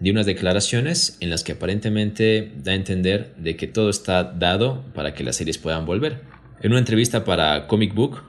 dio 0.00 0.12
unas 0.12 0.26
declaraciones 0.26 1.16
en 1.20 1.30
las 1.30 1.44
que 1.44 1.52
aparentemente 1.52 2.52
da 2.62 2.72
a 2.72 2.74
entender 2.74 3.34
de 3.36 3.56
que 3.56 3.66
todo 3.66 3.90
está 3.90 4.24
dado 4.24 4.84
para 4.94 5.14
que 5.14 5.24
las 5.24 5.36
series 5.36 5.58
puedan 5.58 5.86
volver. 5.86 6.20
En 6.60 6.72
una 6.72 6.80
entrevista 6.80 7.24
para 7.24 7.66
Comic 7.66 7.94
Book, 7.94 8.22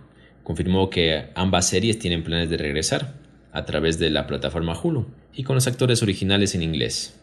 confirmó 0.43 0.89
que 0.89 1.25
ambas 1.35 1.67
series 1.67 1.99
tienen 1.99 2.23
planes 2.23 2.49
de 2.49 2.57
regresar 2.57 3.13
a 3.51 3.65
través 3.65 3.99
de 3.99 4.09
la 4.09 4.27
plataforma 4.27 4.79
Hulu 4.79 5.07
y 5.33 5.43
con 5.43 5.55
los 5.55 5.67
actores 5.67 6.01
originales 6.01 6.55
en 6.55 6.63
inglés. 6.63 7.19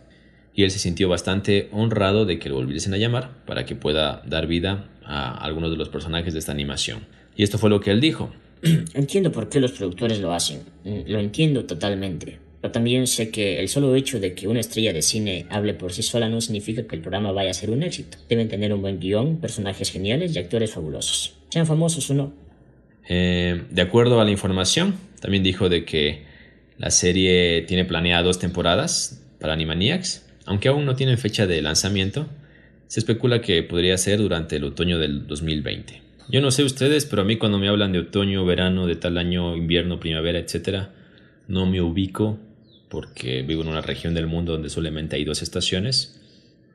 Y 0.55 0.63
él 0.63 0.71
se 0.71 0.79
sintió 0.79 1.09
bastante 1.09 1.69
honrado 1.73 2.25
de 2.25 2.39
que 2.39 2.49
lo 2.49 2.55
volviesen 2.55 2.95
a 2.95 2.97
llamar 2.97 3.45
para 3.45 3.67
que 3.67 3.77
pueda 3.77 4.23
dar 4.27 4.47
vida 4.47 4.89
a 5.05 5.37
algunos 5.45 5.71
de 5.71 5.77
los 5.77 5.89
personajes 5.89 6.33
de 6.33 6.39
esta 6.39 6.53
animación. 6.53 7.07
Y 7.37 7.43
esto 7.43 7.59
fue 7.59 7.69
lo 7.69 7.81
que 7.81 7.91
él 7.91 8.01
dijo. 8.01 8.31
Entiendo 8.95 9.31
por 9.33 9.49
qué 9.49 9.61
los 9.61 9.73
productores 9.73 10.21
lo 10.21 10.33
hacen, 10.33 10.63
lo 10.85 11.21
entiendo 11.21 11.67
totalmente. 11.67 12.46
Pero 12.67 12.73
también 12.73 13.07
sé 13.07 13.31
que 13.31 13.61
el 13.61 13.69
solo 13.69 13.95
hecho 13.95 14.19
de 14.19 14.35
que 14.35 14.49
una 14.49 14.59
estrella 14.59 14.93
de 14.93 15.01
cine 15.01 15.47
hable 15.51 15.73
por 15.75 15.93
sí 15.93 16.03
sola 16.03 16.29
no 16.29 16.41
significa 16.41 16.83
que 16.83 16.97
el 16.97 17.01
programa 17.01 17.31
vaya 17.31 17.53
a 17.53 17.55
ser 17.55 17.71
un 17.71 17.85
éxito. 17.85 18.19
Deben 18.29 18.49
tener 18.49 18.75
un 18.75 18.83
buen 18.83 18.99
guion, 18.99 19.37
personajes 19.37 19.93
geniales 19.93 20.35
y 20.35 20.41
actores 20.41 20.73
fabulosos. 20.73 21.37
Sean 21.49 21.65
famosos 21.65 22.11
o 22.11 22.15
no. 22.15 22.33
Eh, 23.09 23.63
de 23.71 23.83
acuerdo 23.83 24.21
a 24.21 24.25
la 24.25 24.33
información, 24.33 24.97
también 25.21 25.45
dijo 25.45 25.69
de 25.69 25.85
que 25.85 26.25
la 26.77 26.91
serie 26.91 27.63
tiene 27.69 27.85
planeada 27.85 28.25
dos 28.25 28.41
temporadas 28.41 29.23
para 29.39 29.53
Animaniacs, 29.53 30.27
aunque 30.45 30.67
aún 30.67 30.87
no 30.87 30.97
tienen 30.97 31.19
fecha 31.19 31.47
de 31.47 31.63
lanzamiento, 31.63 32.27
se 32.89 32.99
especula 32.99 33.43
que 33.43 33.63
podría 33.63 33.97
ser 33.97 34.19
durante 34.19 34.57
el 34.57 34.65
otoño 34.65 34.99
del 34.99 35.29
2020. 35.29 36.03
Yo 36.31 36.41
no 36.41 36.51
sé 36.51 36.65
ustedes, 36.65 37.07
pero 37.07 37.23
a 37.23 37.25
mí 37.25 37.37
cuando 37.37 37.61
me 37.61 37.69
hablan 37.69 37.93
de 37.93 38.01
otoño, 38.01 38.45
verano, 38.45 38.89
de 38.89 38.97
tal 38.97 39.19
año, 39.19 39.55
invierno, 39.55 40.01
primavera, 40.01 40.41
etc., 40.41 40.89
no 41.47 41.65
me 41.65 41.81
ubico 41.81 42.41
porque 42.97 43.43
vivo 43.43 43.61
en 43.61 43.69
una 43.69 43.83
región 43.83 44.15
del 44.15 44.27
mundo 44.27 44.53
donde 44.53 44.71
solamente 44.71 45.17
hay 45.17 45.25
dos 45.27 45.43
estaciones 45.43 46.19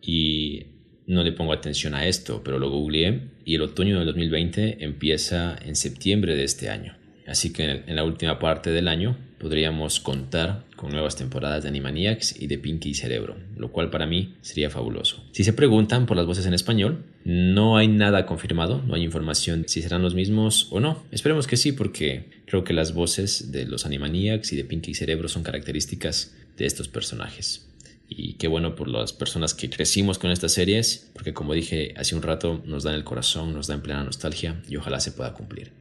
y 0.04 0.68
no 1.08 1.24
le 1.24 1.32
pongo 1.32 1.52
atención 1.52 1.96
a 1.96 2.06
esto, 2.06 2.44
pero 2.46 2.60
lo 2.60 2.70
googleé 2.70 3.22
y 3.44 3.56
el 3.56 3.64
otoño 3.64 3.98
del 3.98 4.06
2020 4.06 4.84
empieza 4.84 5.58
en 5.66 5.76
septiembre 5.76 6.36
de 6.36 6.44
este 6.44 6.70
año. 6.70 6.96
Así 7.32 7.54
que 7.54 7.64
en 7.64 7.96
la 7.96 8.04
última 8.04 8.40
parte 8.40 8.72
del 8.72 8.90
año 8.90 9.16
podríamos 9.40 10.02
contar 10.02 10.66
con 10.76 10.92
nuevas 10.92 11.16
temporadas 11.16 11.64
de 11.64 11.70
Animaniacs 11.70 12.40
y 12.42 12.48
de 12.48 12.58
Pinky 12.58 12.90
y 12.90 12.94
Cerebro, 12.94 13.38
lo 13.56 13.72
cual 13.72 13.90
para 13.90 14.06
mí 14.06 14.36
sería 14.42 14.70
fabuloso. 14.70 15.24
Si 15.32 15.46
se 15.46 15.54
preguntan 15.54 16.06
por 16.06 16.18
las 16.18 16.26
voces 16.26 16.46
en 16.46 16.54
español, 16.54 17.06
no 17.24 17.78
hay 17.78 17.88
nada 17.88 18.26
confirmado, 18.26 18.84
no 18.86 18.96
hay 18.96 19.04
información 19.04 19.64
si 19.68 19.82
serán 19.82 20.02
los 20.02 20.14
mismos 20.14 20.68
o 20.72 20.82
no. 20.82 21.04
Esperemos 21.12 21.48
que 21.48 21.56
sí, 21.56 21.72
porque 21.72 22.30
creo 22.46 22.66
que 22.66 22.74
las 22.74 22.94
voces 22.94 23.54
de 23.54 23.66
los 23.66 23.86
Animaniacs 23.86 24.52
y 24.52 24.58
de 24.58 24.66
Pinky 24.66 24.92
y 24.92 24.96
Cerebro 24.96 25.30
son 25.30 25.44
características 25.44 26.36
de 26.58 26.66
estos 26.66 26.90
personajes. 26.90 27.66
Y 28.10 28.34
qué 28.34 28.50
bueno 28.50 28.76
por 28.76 28.90
las 28.90 29.14
personas 29.14 29.54
que 29.54 29.70
crecimos 29.70 30.20
con 30.20 30.32
estas 30.32 30.52
series, 30.52 31.10
porque 31.14 31.34
como 31.34 31.54
dije 31.54 31.94
hace 31.96 32.14
un 32.14 32.24
rato, 32.24 32.62
nos 32.66 32.84
dan 32.84 32.96
el 32.96 33.06
corazón, 33.06 33.54
nos 33.54 33.68
dan 33.68 33.82
plena 33.82 34.04
nostalgia 34.04 34.62
y 34.68 34.76
ojalá 34.76 35.00
se 35.00 35.14
pueda 35.14 35.34
cumplir. 35.34 35.72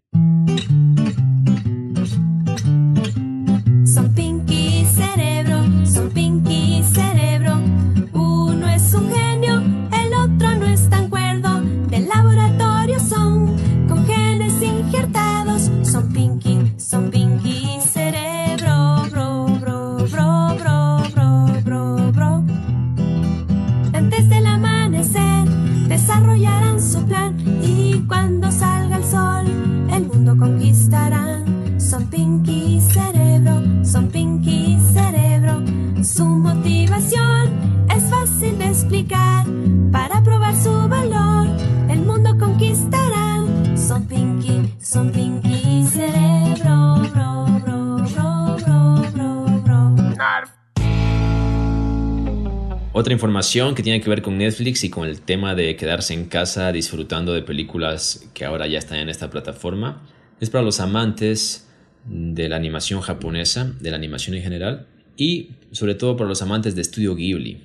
Otra 53.10 53.16
información 53.16 53.74
que 53.74 53.82
tiene 53.82 54.00
que 54.00 54.08
ver 54.08 54.22
con 54.22 54.38
Netflix 54.38 54.84
y 54.84 54.88
con 54.88 55.08
el 55.08 55.20
tema 55.20 55.56
de 55.56 55.74
quedarse 55.74 56.14
en 56.14 56.26
casa 56.26 56.70
disfrutando 56.70 57.32
de 57.32 57.42
películas 57.42 58.30
que 58.34 58.44
ahora 58.44 58.68
ya 58.68 58.78
están 58.78 59.00
en 59.00 59.08
esta 59.08 59.30
plataforma 59.30 60.06
es 60.38 60.48
para 60.48 60.62
los 60.62 60.78
amantes 60.78 61.68
de 62.04 62.48
la 62.48 62.54
animación 62.54 63.00
japonesa, 63.00 63.74
de 63.80 63.90
la 63.90 63.96
animación 63.96 64.36
en 64.36 64.44
general 64.44 64.86
y 65.16 65.48
sobre 65.72 65.96
todo 65.96 66.16
para 66.16 66.28
los 66.28 66.40
amantes 66.40 66.76
de 66.76 66.82
estudio 66.82 67.16
Ghibli. 67.16 67.58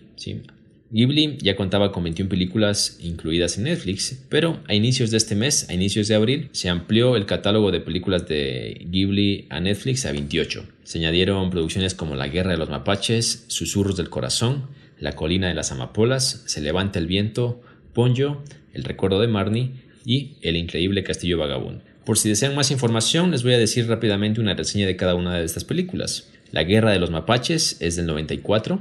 Ghibli 0.90 1.38
ya 1.40 1.56
contaba 1.56 1.92
con 1.92 2.06
21 2.06 2.28
películas 2.28 2.98
incluidas 3.00 3.60
en 3.60 3.66
Netflix, 3.66 4.26
pero 4.30 4.64
a 4.68 4.74
inicios 4.74 5.12
de 5.12 5.18
este 5.18 5.36
mes, 5.36 5.70
a 5.70 5.76
inicios 5.76 6.08
de 6.08 6.16
abril, 6.16 6.50
se 6.54 6.70
amplió 6.70 7.16
el 7.16 7.28
catálogo 7.28 7.72
de 7.72 7.82
películas 7.82 8.28
de 8.28 8.88
Ghibli 8.90 9.46
a 9.52 9.60
Netflix 9.60 10.08
a 10.08 10.12
28. 10.12 10.66
Se 10.84 10.98
añadieron 10.98 11.52
producciones 11.52 11.94
como 11.94 12.16
La 12.16 12.30
Guerra 12.30 12.50
de 12.50 12.58
los 12.58 12.72
Mapaches, 12.72 13.46
Susurros 13.48 13.96
del 13.96 14.10
Corazón, 14.10 14.70
la 15.00 15.14
colina 15.14 15.48
de 15.48 15.54
las 15.54 15.72
amapolas, 15.72 16.44
Se 16.46 16.62
levanta 16.62 17.00
el 17.00 17.08
viento, 17.08 17.62
Ponyo, 17.94 18.44
El 18.74 18.84
recuerdo 18.84 19.20
de 19.22 19.28
Marnie 19.28 19.72
y 20.06 20.38
El 20.42 20.56
increíble 20.56 21.04
castillo 21.04 21.38
vagabundo. 21.38 21.84
Por 22.06 22.18
si 22.18 22.30
desean 22.30 22.56
más 22.56 22.72
información, 22.72 23.32
les 23.32 23.44
voy 23.44 23.54
a 23.54 23.58
decir 23.58 23.88
rápidamente 23.88 24.40
una 24.40 24.54
reseña 24.54 24.86
de 24.86 24.96
cada 24.96 25.16
una 25.16 25.36
de 25.36 25.44
estas 25.44 25.64
películas. 25.64 26.30
La 26.52 26.64
guerra 26.64 26.92
de 26.92 27.00
los 27.00 27.10
mapaches 27.10 27.78
es 27.80 27.96
del 27.96 28.06
94 28.06 28.80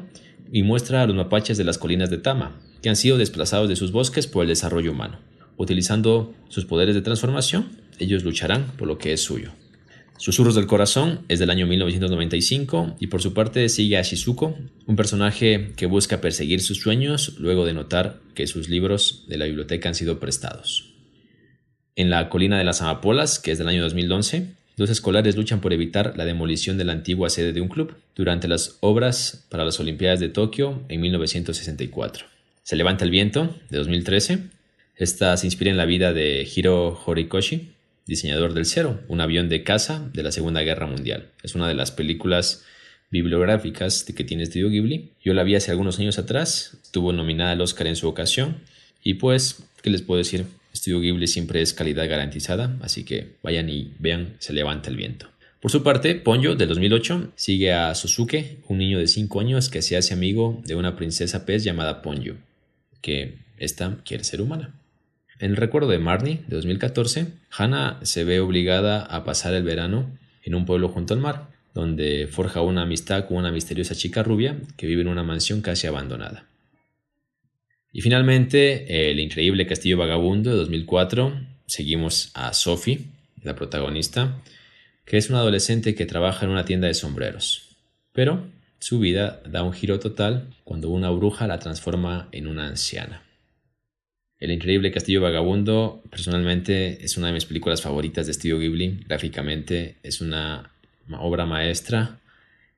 y 0.52 0.62
muestra 0.62 1.02
a 1.02 1.06
los 1.06 1.16
mapaches 1.16 1.56
de 1.56 1.64
las 1.64 1.78
colinas 1.78 2.10
de 2.10 2.18
Tama, 2.18 2.60
que 2.82 2.90
han 2.90 2.96
sido 2.96 3.16
desplazados 3.16 3.68
de 3.68 3.76
sus 3.76 3.92
bosques 3.92 4.26
por 4.26 4.42
el 4.42 4.48
desarrollo 4.48 4.92
humano. 4.92 5.18
Utilizando 5.56 6.34
sus 6.48 6.66
poderes 6.66 6.94
de 6.94 7.00
transformación, 7.00 7.70
ellos 7.98 8.24
lucharán 8.24 8.66
por 8.76 8.88
lo 8.88 8.98
que 8.98 9.12
es 9.12 9.22
suyo. 9.22 9.52
Susurros 10.16 10.54
del 10.54 10.66
Corazón 10.66 11.24
es 11.28 11.40
del 11.40 11.50
año 11.50 11.66
1995 11.66 12.96
y 13.00 13.08
por 13.08 13.20
su 13.20 13.34
parte 13.34 13.68
sigue 13.68 13.98
a 13.98 14.02
Shizuko, 14.02 14.56
un 14.86 14.96
personaje 14.96 15.72
que 15.76 15.86
busca 15.86 16.20
perseguir 16.20 16.60
sus 16.60 16.80
sueños 16.80 17.34
luego 17.38 17.66
de 17.66 17.74
notar 17.74 18.20
que 18.34 18.46
sus 18.46 18.68
libros 18.68 19.24
de 19.26 19.38
la 19.38 19.46
biblioteca 19.46 19.88
han 19.88 19.94
sido 19.94 20.20
prestados. 20.20 20.94
En 21.96 22.10
la 22.10 22.28
colina 22.28 22.56
de 22.56 22.64
las 22.64 22.80
amapolas, 22.80 23.38
que 23.38 23.50
es 23.50 23.58
del 23.58 23.68
año 23.68 23.82
2011, 23.82 24.48
dos 24.76 24.88
escolares 24.88 25.36
luchan 25.36 25.60
por 25.60 25.72
evitar 25.72 26.14
la 26.16 26.24
demolición 26.24 26.78
de 26.78 26.84
la 26.84 26.92
antigua 26.92 27.28
sede 27.28 27.52
de 27.52 27.60
un 27.60 27.68
club 27.68 27.96
durante 28.14 28.48
las 28.48 28.78
obras 28.80 29.46
para 29.48 29.64
las 29.64 29.78
Olimpiadas 29.80 30.20
de 30.20 30.28
Tokio 30.28 30.82
en 30.88 31.00
1964. 31.00 32.26
Se 32.62 32.76
levanta 32.76 33.04
el 33.04 33.10
viento, 33.10 33.54
de 33.68 33.78
2013. 33.78 34.38
Esta 34.96 35.36
se 35.36 35.46
inspira 35.46 35.70
en 35.70 35.76
la 35.76 35.84
vida 35.84 36.12
de 36.12 36.48
Hiro 36.52 37.00
Horikoshi, 37.04 37.73
diseñador 38.06 38.54
del 38.54 38.66
Cero, 38.66 39.00
un 39.08 39.20
avión 39.20 39.48
de 39.48 39.62
caza 39.62 40.08
de 40.12 40.22
la 40.22 40.32
Segunda 40.32 40.62
Guerra 40.62 40.86
Mundial. 40.86 41.30
Es 41.42 41.54
una 41.54 41.68
de 41.68 41.74
las 41.74 41.90
películas 41.90 42.64
bibliográficas 43.10 44.04
que 44.04 44.24
tiene 44.24 44.46
Studio 44.46 44.70
Ghibli. 44.70 45.10
Yo 45.22 45.34
la 45.34 45.44
vi 45.44 45.54
hace 45.54 45.70
algunos 45.70 45.98
años 45.98 46.18
atrás, 46.18 46.78
estuvo 46.82 47.12
nominada 47.12 47.52
al 47.52 47.60
Oscar 47.60 47.86
en 47.86 47.96
su 47.96 48.08
ocasión 48.08 48.58
y 49.02 49.14
pues, 49.14 49.62
¿qué 49.82 49.90
les 49.90 50.02
puedo 50.02 50.18
decir? 50.18 50.46
Studio 50.74 51.00
Ghibli 51.00 51.26
siempre 51.28 51.62
es 51.62 51.72
calidad 51.72 52.08
garantizada, 52.08 52.76
así 52.82 53.04
que 53.04 53.36
vayan 53.42 53.68
y 53.68 53.92
vean 53.98 54.36
Se 54.38 54.52
levanta 54.52 54.90
el 54.90 54.96
viento. 54.96 55.28
Por 55.60 55.70
su 55.70 55.82
parte, 55.82 56.14
Ponyo, 56.16 56.56
del 56.56 56.68
2008, 56.68 57.32
sigue 57.36 57.72
a 57.72 57.94
Susuke, 57.94 58.58
un 58.68 58.76
niño 58.76 58.98
de 58.98 59.06
5 59.06 59.40
años 59.40 59.70
que 59.70 59.80
se 59.80 59.96
hace 59.96 60.12
amigo 60.12 60.60
de 60.66 60.74
una 60.74 60.94
princesa 60.94 61.46
pez 61.46 61.64
llamada 61.64 62.02
Ponyo, 62.02 62.34
que 63.00 63.38
esta 63.56 63.96
quiere 64.04 64.24
ser 64.24 64.42
humana. 64.42 64.74
En 65.40 65.50
el 65.50 65.56
recuerdo 65.56 65.88
de 65.88 65.98
Marnie, 65.98 66.40
de 66.46 66.56
2014, 66.56 67.26
Hannah 67.50 67.98
se 68.02 68.24
ve 68.24 68.40
obligada 68.40 69.02
a 69.02 69.24
pasar 69.24 69.54
el 69.54 69.64
verano 69.64 70.16
en 70.42 70.54
un 70.54 70.64
pueblo 70.64 70.88
junto 70.88 71.14
al 71.14 71.20
mar, 71.20 71.48
donde 71.74 72.28
forja 72.30 72.60
una 72.60 72.82
amistad 72.82 73.26
con 73.26 73.38
una 73.38 73.50
misteriosa 73.50 73.94
chica 73.94 74.22
rubia 74.22 74.56
que 74.76 74.86
vive 74.86 75.02
en 75.02 75.08
una 75.08 75.24
mansión 75.24 75.60
casi 75.60 75.86
abandonada. 75.86 76.46
Y 77.92 78.00
finalmente, 78.00 79.10
El 79.10 79.20
increíble 79.20 79.66
castillo 79.66 79.96
vagabundo 79.96 80.50
de 80.50 80.56
2004, 80.56 81.32
seguimos 81.66 82.30
a 82.34 82.52
Sophie, 82.52 83.06
la 83.42 83.54
protagonista, 83.54 84.40
que 85.04 85.16
es 85.16 85.30
una 85.30 85.40
adolescente 85.40 85.94
que 85.94 86.06
trabaja 86.06 86.44
en 86.44 86.52
una 86.52 86.64
tienda 86.64 86.88
de 86.88 86.94
sombreros. 86.94 87.76
Pero 88.12 88.46
su 88.78 88.98
vida 88.98 89.42
da 89.46 89.62
un 89.62 89.72
giro 89.72 89.98
total 89.98 90.48
cuando 90.64 90.90
una 90.90 91.10
bruja 91.10 91.46
la 91.46 91.58
transforma 91.58 92.28
en 92.32 92.46
una 92.46 92.66
anciana. 92.66 93.22
El 94.44 94.50
increíble 94.50 94.92
Castillo 94.92 95.22
Vagabundo, 95.22 96.02
personalmente, 96.10 97.02
es 97.02 97.16
una 97.16 97.28
de 97.28 97.32
mis 97.32 97.46
películas 97.46 97.80
favoritas 97.80 98.26
de 98.26 98.34
Studio 98.34 98.58
Ghibli. 98.58 99.02
Gráficamente 99.08 99.96
es 100.02 100.20
una 100.20 100.70
obra 101.18 101.46
maestra 101.46 102.20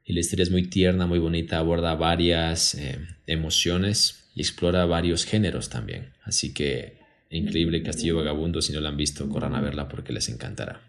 y 0.04 0.12
la 0.12 0.20
historia 0.20 0.44
es 0.44 0.52
muy 0.52 0.68
tierna, 0.68 1.08
muy 1.08 1.18
bonita, 1.18 1.58
aborda 1.58 1.96
varias 1.96 2.76
eh, 2.76 3.00
emociones 3.26 4.28
y 4.37 4.42
explora 4.42 4.87
varios 4.87 5.25
géneros 5.25 5.68
también. 5.68 6.11
Así 6.23 6.54
que 6.54 6.99
increíble 7.30 7.82
Castillo 7.82 8.14
Vagabundo, 8.14 8.62
si 8.62 8.73
no 8.73 8.80
la 8.80 8.90
han 8.90 8.96
visto, 8.96 9.28
corran 9.28 9.56
a 9.56 9.61
verla 9.61 9.88
porque 9.88 10.12
les 10.12 10.28
encantará. 10.28 10.86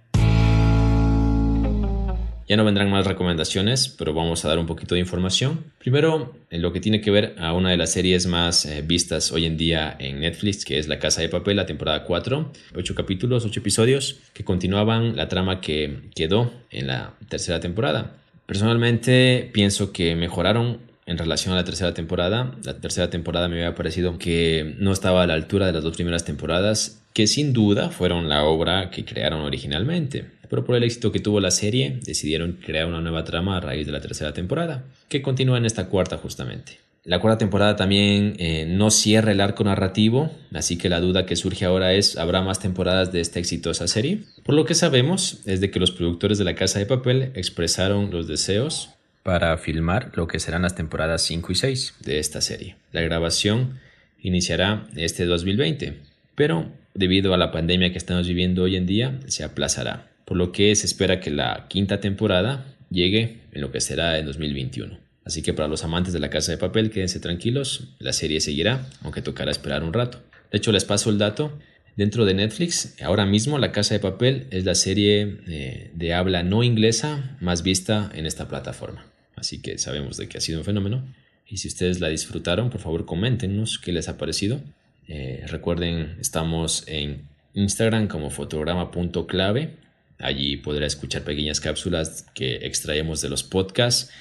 Ya 2.48 2.56
no 2.56 2.64
vendrán 2.64 2.90
más 2.90 3.06
recomendaciones, 3.06 3.90
pero 3.90 4.14
vamos 4.14 4.46
a 4.46 4.48
dar 4.48 4.58
un 4.58 4.68
poquito 4.68 4.96
de 4.96 5.02
información. 5.02 5.66
Primero, 5.80 6.34
en 6.50 6.62
lo 6.62 6.72
que 6.72 6.80
tiene 6.80 7.02
que 7.02 7.12
ver 7.12 7.36
a 7.40 7.52
una 7.52 7.72
de 7.72 7.78
las 7.78 7.92
series 7.92 8.26
más 8.26 8.66
eh, 8.66 8.82
vistas 8.84 9.34
hoy 9.34 9.46
en 9.46 9.58
día 9.58 9.94
en 10.00 10.22
Netflix, 10.22 10.64
que 10.64 10.80
es 10.80 10.88
La 10.88 10.98
Casa 10.98 11.20
de 11.20 11.28
Papel, 11.28 11.58
la 11.58 11.66
temporada 11.66 12.06
4. 12.06 12.54
8 12.74 12.96
capítulos, 12.96 13.44
8 13.44 13.60
episodios 13.60 14.20
que 14.34 14.46
continuaban 14.46 15.18
la 15.18 15.28
trama 15.28 15.60
que 15.60 16.10
quedó 16.16 16.54
en 16.72 16.88
la 16.88 17.16
tercera 17.28 17.60
temporada. 17.60 18.16
Personalmente 18.46 19.50
pienso 19.52 19.92
que 19.92 20.16
mejoraron 20.16 20.80
en 21.06 21.18
relación 21.18 21.54
a 21.54 21.58
la 21.58 21.66
tercera 21.66 21.94
temporada. 21.94 22.56
La 22.64 22.80
tercera 22.80 23.10
temporada 23.10 23.50
me 23.50 23.56
había 23.56 23.76
parecido 23.76 24.18
que 24.18 24.76
no 24.78 24.94
estaba 24.94 25.24
a 25.24 25.28
la 25.28 25.34
altura 25.34 25.66
de 25.66 25.74
las 25.74 25.84
dos 25.84 25.96
primeras 25.96 26.24
temporadas, 26.24 27.02
que 27.18 27.26
sin 27.26 27.52
duda 27.52 27.90
fueron 27.90 28.30
la 28.30 28.44
obra 28.46 28.92
que 28.92 29.04
crearon 29.04 29.42
originalmente 29.42 30.38
pero 30.50 30.64
por 30.64 30.76
el 30.76 30.84
éxito 30.84 31.12
que 31.12 31.20
tuvo 31.20 31.40
la 31.40 31.50
serie 31.50 32.00
decidieron 32.04 32.60
crear 32.64 32.86
una 32.86 33.02
nueva 33.02 33.24
trama 33.24 33.58
a 33.58 33.60
raíz 33.60 33.88
de 33.88 33.92
la 33.92 34.02
tercera 34.02 34.34
temporada, 34.34 34.86
que 35.10 35.24
continúa 35.24 35.58
en 35.58 35.66
esta 35.66 35.88
cuarta 35.88 36.18
justamente. 36.18 36.78
La 37.04 37.20
cuarta 37.20 37.40
temporada 37.40 37.76
también 37.76 38.36
eh, 38.38 38.66
no 38.68 38.92
cierra 38.92 39.32
el 39.32 39.42
arco 39.42 39.64
narrativo, 39.64 40.32
así 40.54 40.78
que 40.78 40.90
la 40.90 41.00
duda 41.00 41.26
que 41.26 41.36
surge 41.36 41.66
ahora 41.66 41.94
es, 41.94 42.18
¿habrá 42.18 42.42
más 42.44 42.60
temporadas 42.60 43.12
de 43.12 43.20
esta 43.20 43.40
exitosa 43.40 43.88
serie? 43.88 44.24
Por 44.44 44.56
lo 44.56 44.66
que 44.66 44.76
sabemos 44.76 45.40
es 45.46 45.60
de 45.60 45.72
que 45.72 45.80
los 45.80 45.92
productores 45.92 46.38
de 46.38 46.44
La 46.44 46.56
Casa 46.56 46.80
de 46.80 46.86
Papel 46.86 47.32
expresaron 47.34 48.12
los 48.12 48.28
deseos 48.28 48.90
para 49.24 49.58
filmar 49.58 50.12
lo 50.16 50.28
que 50.28 50.40
serán 50.40 50.62
las 50.62 50.76
temporadas 50.76 51.24
5 51.24 51.52
y 51.52 51.56
6 51.56 51.96
de 52.02 52.20
esta 52.20 52.42
serie. 52.42 52.76
La 52.92 53.02
grabación 53.02 53.80
iniciará 54.22 54.88
este 54.96 55.26
2020, 55.26 55.98
pero 56.36 56.72
debido 56.98 57.34
a 57.34 57.38
la 57.38 57.52
pandemia 57.52 57.92
que 57.92 57.98
estamos 57.98 58.28
viviendo 58.28 58.64
hoy 58.64 58.76
en 58.76 58.86
día, 58.86 59.20
se 59.28 59.44
aplazará 59.44 60.12
por 60.28 60.36
lo 60.36 60.52
que 60.52 60.76
se 60.76 60.86
espera 60.86 61.22
que 61.22 61.32
la 61.32 61.68
quinta 61.70 62.02
temporada 62.02 62.76
llegue 62.90 63.38
en 63.54 63.62
lo 63.62 63.72
que 63.72 63.80
será 63.80 64.20
en 64.20 64.26
2021. 64.26 65.00
Así 65.24 65.42
que 65.42 65.54
para 65.54 65.70
los 65.70 65.86
amantes 65.86 66.12
de 66.12 66.20
la 66.20 66.30
casa 66.30 66.52
de 66.52 66.58
papel, 66.58 66.90
quédense 66.90 67.22
tranquilos, 67.22 67.96
la 68.00 68.12
serie 68.12 68.42
seguirá, 68.42 68.90
aunque 69.04 69.22
tocará 69.22 69.52
esperar 69.52 69.84
un 69.84 69.94
rato. 69.94 70.22
De 70.52 70.58
hecho, 70.58 70.74
les 70.74 70.84
paso 70.84 71.10
el 71.10 71.18
dato. 71.18 71.58
Dentro 71.96 72.26
de 72.26 72.34
Netflix, 72.34 72.96
ahora 73.02 73.26
mismo 73.26 73.58
La 73.58 73.72
Casa 73.72 73.94
de 73.96 74.00
Papel 74.00 74.48
es 74.52 74.66
la 74.66 74.76
serie 74.76 75.40
eh, 75.48 75.92
de 75.96 76.14
habla 76.14 76.44
no 76.44 76.62
inglesa 76.62 77.38
más 77.42 77.64
vista 77.64 78.12
en 78.14 78.26
esta 78.26 78.48
plataforma. 78.48 79.06
Así 79.36 79.62
que 79.62 79.78
sabemos 79.78 80.18
de 80.18 80.28
que 80.28 80.38
ha 80.38 80.42
sido 80.42 80.60
un 80.60 80.66
fenómeno. 80.66 81.04
Y 81.48 81.58
si 81.58 81.70
ustedes 81.70 82.00
la 82.00 82.10
disfrutaron, 82.10 82.70
por 82.70 82.82
favor 82.82 83.06
coméntenos 83.06 83.80
qué 83.80 83.94
les 83.94 84.10
ha 84.10 84.18
parecido. 84.18 84.62
Eh, 85.08 85.44
recuerden, 85.48 86.18
estamos 86.20 86.84
en 86.88 87.28
Instagram 87.54 88.08
como 88.08 88.30
fotograma.clave 88.30 89.88
Allí 90.20 90.58
podrá 90.58 90.88
escuchar 90.88 91.24
pequeñas 91.24 91.60
cápsulas 91.60 92.26
que 92.34 92.56
extraemos 92.68 93.22
de 93.22 93.30
los 93.30 93.44
podcasts. 93.44 94.12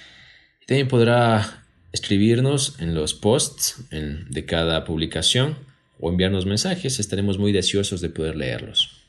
También 0.66 0.88
podrá 0.88 1.64
escribirnos 1.92 2.78
en 2.80 2.94
los 2.94 3.14
posts 3.14 3.84
de 3.90 4.44
cada 4.44 4.84
publicación 4.84 5.56
o 5.98 6.10
enviarnos 6.10 6.44
mensajes. 6.44 7.00
Estaremos 7.00 7.38
muy 7.38 7.52
deseosos 7.52 8.00
de 8.02 8.10
poder 8.10 8.36
leerlos. 8.36 9.08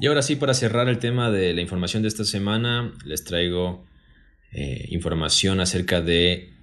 Y 0.00 0.06
ahora 0.06 0.22
sí, 0.22 0.36
para 0.36 0.54
cerrar 0.54 0.88
el 0.88 0.98
tema 0.98 1.30
de 1.30 1.52
la 1.52 1.60
información 1.60 2.02
de 2.02 2.08
esta 2.08 2.24
semana, 2.24 2.94
les 3.04 3.24
traigo 3.24 3.84
eh, 4.52 4.86
información 4.90 5.60
acerca 5.60 6.00
de 6.00 6.54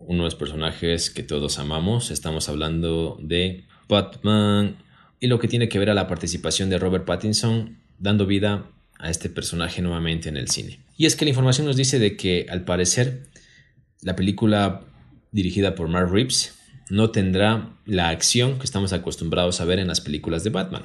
uno 0.00 0.22
de 0.22 0.26
los 0.26 0.34
personajes 0.34 1.10
que 1.10 1.22
todos 1.22 1.58
amamos. 1.58 2.10
Estamos 2.10 2.48
hablando 2.48 3.18
de 3.20 3.64
Batman 3.88 4.76
y 5.20 5.26
lo 5.26 5.38
que 5.38 5.48
tiene 5.48 5.68
que 5.68 5.78
ver 5.78 5.90
a 5.90 5.94
la 5.94 6.06
participación 6.06 6.70
de 6.70 6.78
Robert 6.78 7.04
Pattinson 7.04 7.78
dando 7.98 8.26
vida 8.26 8.70
a 8.98 9.10
este 9.10 9.28
personaje 9.28 9.82
nuevamente 9.82 10.28
en 10.28 10.36
el 10.36 10.48
cine. 10.48 10.80
Y 10.96 11.06
es 11.06 11.16
que 11.16 11.24
la 11.24 11.30
información 11.30 11.66
nos 11.66 11.76
dice 11.76 11.98
de 11.98 12.16
que 12.16 12.46
al 12.48 12.64
parecer 12.64 13.22
la 14.02 14.16
película 14.16 14.82
dirigida 15.32 15.74
por 15.74 15.88
Mark 15.88 16.10
Reeves 16.10 16.54
no 16.90 17.10
tendrá 17.10 17.70
la 17.84 18.08
acción 18.08 18.58
que 18.58 18.64
estamos 18.64 18.92
acostumbrados 18.92 19.60
a 19.60 19.64
ver 19.64 19.78
en 19.78 19.88
las 19.88 20.00
películas 20.00 20.44
de 20.44 20.50
Batman. 20.50 20.82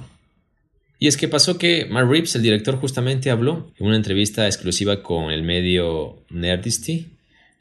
Y 0.99 1.07
es 1.07 1.17
que 1.17 1.27
pasó 1.27 1.57
que 1.57 1.85
Mark 1.85 2.09
Reeves, 2.09 2.35
el 2.35 2.43
director, 2.43 2.77
justamente 2.77 3.29
habló 3.29 3.71
en 3.77 3.87
una 3.87 3.95
entrevista 3.95 4.45
exclusiva 4.45 5.03
con 5.03 5.31
el 5.31 5.43
medio 5.43 6.23
Nerdisty 6.29 7.07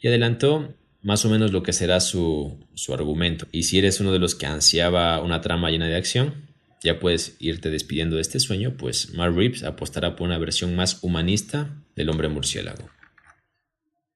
y 0.01 0.09
adelantó 0.09 0.75
más 1.03 1.25
o 1.25 1.29
menos 1.29 1.53
lo 1.53 1.63
que 1.63 1.73
será 1.73 2.01
su, 2.01 2.59
su 2.75 2.95
argumento. 2.95 3.47
Y 3.53 3.65
si 3.65 3.79
eres 3.79 4.01
uno 4.01 4.13
de 4.13 4.19
los 4.19 4.35
que 4.35 4.47
ansiaba 4.47 5.21
una 5.21 5.41
trama 5.41 5.71
llena 5.71 5.89
de 5.89 5.97
acción, 5.97 6.47
ya 6.83 6.99
puedes 6.99 7.37
irte 7.39 7.71
despidiendo 7.71 8.17
de 8.17 8.23
este 8.23 8.41
sueño, 8.41 8.77
pues 8.77 9.15
Mark 9.15 9.35
Reeves 9.37 9.63
apostará 9.63 10.17
por 10.17 10.27
una 10.27 10.39
versión 10.39 10.75
más 10.75 11.03
humanista 11.03 11.77
del 11.95 12.09
hombre 12.09 12.29
murciélago. 12.29 12.89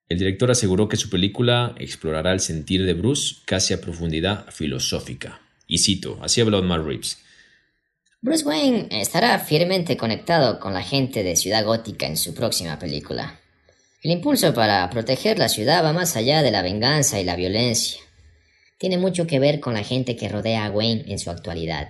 El 0.09 0.19
director 0.19 0.51
aseguró 0.51 0.89
que 0.89 0.97
su 0.97 1.11
película 1.11 1.75
explorará 1.79 2.33
el 2.33 2.41
sentir 2.41 2.85
de 2.85 2.95
Bruce 2.95 3.37
casi 3.45 3.75
a 3.75 3.81
profundidad 3.81 4.47
filosófica. 4.51 5.41
Y 5.67 5.79
cito, 5.79 6.19
así 6.23 6.41
habló 6.41 6.63
Mark 6.63 6.85
Reeves. 6.85 7.19
Bruce 8.21 8.45
Wayne 8.45 8.89
estará 8.91 9.39
firmemente 9.39 9.97
conectado 9.97 10.59
con 10.59 10.75
la 10.75 10.83
gente 10.83 11.23
de 11.23 11.37
Ciudad 11.37 11.65
Gótica 11.65 12.07
en 12.07 12.17
su 12.17 12.35
próxima 12.35 12.79
película. 12.79 13.41
El 14.03 14.11
impulso 14.11 14.55
para 14.55 14.89
proteger 14.91 15.39
la 15.39 15.49
ciudad 15.49 15.85
va 15.85 15.93
más 15.93 16.17
allá 16.17 16.43
de 16.43 16.51
la 16.51 16.63
venganza 16.63 17.21
y 17.21 17.25
la 17.25 17.37
violencia. 17.37 18.01
Tiene 18.79 18.99
mucho 18.99 19.27
que 19.27 19.39
ver 19.39 19.61
con 19.61 19.75
la 19.75 19.83
gente 19.83 20.17
que 20.17 20.29
rodea 20.29 20.67
a 20.67 20.71
Wayne 20.71 21.05
en 21.09 21.19
su 21.19 21.31
actualidad 21.31 21.89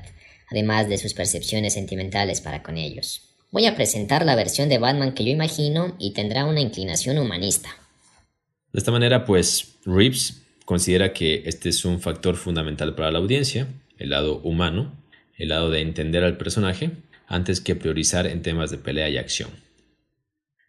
además 0.51 0.89
de 0.89 0.99
sus 0.99 1.15
percepciones 1.15 1.75
sentimentales 1.75 2.41
para 2.41 2.63
con 2.63 2.77
ellos. 2.77 3.23
Voy 3.51 3.67
a 3.67 3.75
presentar 3.75 4.25
la 4.25 4.37
versión 4.37 4.69
de 4.69 4.79
Batman 4.79 5.15
que 5.15 5.25
yo 5.25 5.31
imagino 5.31 5.97
y 5.99 6.13
tendrá 6.13 6.45
una 6.45 6.61
inclinación 6.61 7.19
humanista. 7.19 7.71
De 8.73 8.79
esta 8.79 8.93
manera, 8.93 9.25
pues, 9.25 9.77
Reeves 9.85 10.43
considera 10.65 11.13
que 11.13 11.43
este 11.47 11.69
es 11.69 11.85
un 11.85 12.01
factor 12.01 12.37
fundamental 12.37 12.95
para 12.95 13.11
la 13.11 13.19
audiencia, 13.19 13.69
el 13.99 14.11
lado 14.11 14.41
humano, 14.41 14.93
el 15.37 15.49
lado 15.49 15.71
de 15.71 15.81
entender 15.81 16.25
al 16.25 16.37
personaje, 16.37 16.91
antes 17.29 17.61
que 17.61 17.77
priorizar 17.77 18.27
en 18.27 18.43
temas 18.43 18.71
de 18.71 18.79
pelea 18.79 19.09
y 19.09 19.17
acción. 19.17 19.51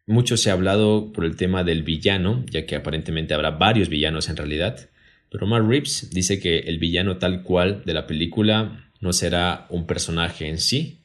Mucho 0.08 0.38
se 0.38 0.50
ha 0.50 0.54
hablado 0.54 1.12
por 1.12 1.26
el 1.26 1.36
tema 1.36 1.66
del 1.66 1.84
villano, 1.84 2.46
ya 2.50 2.66
que 2.66 2.78
aparentemente 2.78 3.34
habrá 3.34 3.52
varios 3.52 3.90
villanos 3.90 4.30
en 4.30 4.38
realidad, 4.38 4.90
pero 5.30 5.46
Mark 5.46 5.68
Reeves 5.68 6.10
dice 6.12 6.40
que 6.40 6.60
el 6.60 6.80
villano 6.80 7.18
tal 7.18 7.44
cual 7.44 7.84
de 7.86 7.94
la 7.94 8.08
película 8.08 8.90
no 9.02 9.12
será 9.12 9.68
un 9.70 9.86
personaje 9.86 10.48
en 10.48 10.60
sí, 10.60 11.00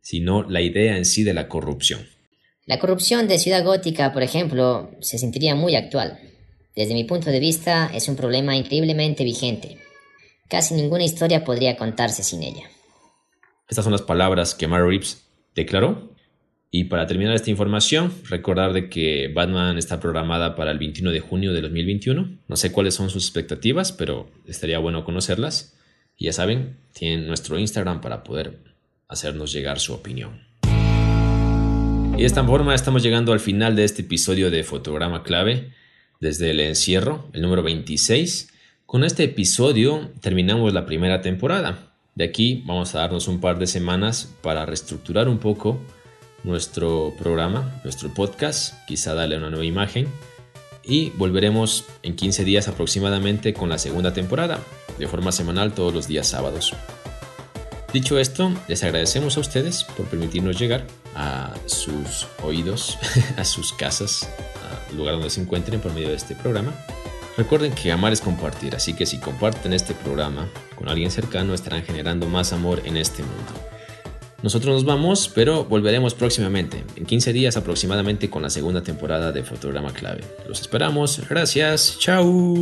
sino 0.00 0.44
la 0.44 0.60
idea 0.60 0.96
en 0.96 1.04
sí 1.04 1.24
de 1.24 1.34
la 1.34 1.48
corrupción. 1.48 2.06
La 2.66 2.78
corrupción 2.78 3.26
de 3.26 3.38
Ciudad 3.38 3.64
Gótica, 3.64 4.12
por 4.12 4.22
ejemplo, 4.22 4.90
se 5.00 5.18
sentiría 5.18 5.56
muy 5.56 5.74
actual. 5.74 6.20
Desde 6.76 6.94
mi 6.94 7.02
punto 7.04 7.30
de 7.30 7.40
vista, 7.40 7.90
es 7.92 8.08
un 8.08 8.14
problema 8.14 8.56
increíblemente 8.56 9.24
vigente. 9.24 9.78
Casi 10.48 10.74
ninguna 10.74 11.04
historia 11.04 11.44
podría 11.44 11.76
contarse 11.76 12.22
sin 12.22 12.44
ella. 12.44 12.70
Estas 13.68 13.84
son 13.84 13.92
las 13.92 14.02
palabras 14.02 14.54
que 14.54 14.68
Mary 14.68 14.88
Reeves 14.88 15.24
declaró. 15.56 16.13
Y 16.76 16.86
para 16.86 17.06
terminar 17.06 17.36
esta 17.36 17.52
información, 17.52 18.12
recordar 18.28 18.72
de 18.72 18.88
que 18.88 19.30
Batman 19.32 19.78
está 19.78 20.00
programada 20.00 20.56
para 20.56 20.72
el 20.72 20.80
21 20.80 21.12
de 21.12 21.20
junio 21.20 21.52
de 21.52 21.60
2021. 21.60 22.38
No 22.48 22.56
sé 22.56 22.72
cuáles 22.72 22.94
son 22.94 23.10
sus 23.10 23.26
expectativas, 23.26 23.92
pero 23.92 24.28
estaría 24.48 24.80
bueno 24.80 25.04
conocerlas. 25.04 25.78
Y 26.16 26.24
ya 26.24 26.32
saben, 26.32 26.78
tienen 26.92 27.28
nuestro 27.28 27.60
Instagram 27.60 28.00
para 28.00 28.24
poder 28.24 28.58
hacernos 29.06 29.52
llegar 29.52 29.78
su 29.78 29.94
opinión. 29.94 30.48
Y 32.16 32.22
de 32.22 32.26
esta 32.26 32.42
forma 32.42 32.74
estamos 32.74 33.04
llegando 33.04 33.32
al 33.32 33.38
final 33.38 33.76
de 33.76 33.84
este 33.84 34.02
episodio 34.02 34.50
de 34.50 34.64
Fotograma 34.64 35.22
Clave 35.22 35.70
desde 36.18 36.50
el 36.50 36.58
encierro, 36.58 37.30
el 37.34 37.42
número 37.42 37.62
26. 37.62 38.52
Con 38.84 39.04
este 39.04 39.22
episodio 39.22 40.10
terminamos 40.20 40.74
la 40.74 40.86
primera 40.86 41.20
temporada. 41.20 41.94
De 42.16 42.24
aquí 42.24 42.64
vamos 42.66 42.96
a 42.96 42.98
darnos 42.98 43.28
un 43.28 43.40
par 43.40 43.60
de 43.60 43.68
semanas 43.68 44.34
para 44.42 44.66
reestructurar 44.66 45.28
un 45.28 45.38
poco 45.38 45.80
nuestro 46.44 47.14
programa, 47.18 47.80
nuestro 47.82 48.12
podcast, 48.12 48.74
quizá 48.86 49.14
darle 49.14 49.36
una 49.36 49.50
nueva 49.50 49.64
imagen 49.64 50.08
y 50.84 51.10
volveremos 51.10 51.84
en 52.02 52.14
15 52.14 52.44
días 52.44 52.68
aproximadamente 52.68 53.54
con 53.54 53.70
la 53.70 53.78
segunda 53.78 54.12
temporada, 54.12 54.60
de 54.98 55.08
forma 55.08 55.32
semanal 55.32 55.72
todos 55.72 55.92
los 55.92 56.06
días 56.06 56.28
sábados. 56.28 56.74
Dicho 57.92 58.18
esto, 58.18 58.52
les 58.68 58.82
agradecemos 58.82 59.36
a 59.36 59.40
ustedes 59.40 59.84
por 59.84 60.06
permitirnos 60.06 60.58
llegar 60.58 60.86
a 61.14 61.54
sus 61.66 62.26
oídos, 62.42 62.98
a 63.36 63.44
sus 63.44 63.72
casas, 63.72 64.28
al 64.90 64.96
lugar 64.96 65.14
donde 65.14 65.30
se 65.30 65.40
encuentren 65.40 65.80
por 65.80 65.94
medio 65.94 66.08
de 66.08 66.16
este 66.16 66.34
programa. 66.34 66.74
Recuerden 67.36 67.72
que 67.72 67.90
amar 67.90 68.12
es 68.12 68.20
compartir, 68.20 68.76
así 68.76 68.94
que 68.94 69.06
si 69.06 69.18
comparten 69.18 69.72
este 69.72 69.94
programa 69.94 70.48
con 70.76 70.88
alguien 70.88 71.10
cercano 71.10 71.54
estarán 71.54 71.82
generando 71.84 72.28
más 72.28 72.52
amor 72.52 72.82
en 72.84 72.96
este 72.96 73.22
mundo. 73.22 73.73
Nosotros 74.44 74.74
nos 74.74 74.84
vamos, 74.84 75.32
pero 75.34 75.64
volveremos 75.64 76.12
próximamente, 76.12 76.84
en 76.96 77.06
15 77.06 77.32
días 77.32 77.56
aproximadamente 77.56 78.28
con 78.28 78.42
la 78.42 78.50
segunda 78.50 78.82
temporada 78.82 79.32
de 79.32 79.42
Fotograma 79.42 79.90
Clave. 79.94 80.20
Los 80.46 80.60
esperamos, 80.60 81.22
gracias, 81.30 81.96
chao. 81.98 82.54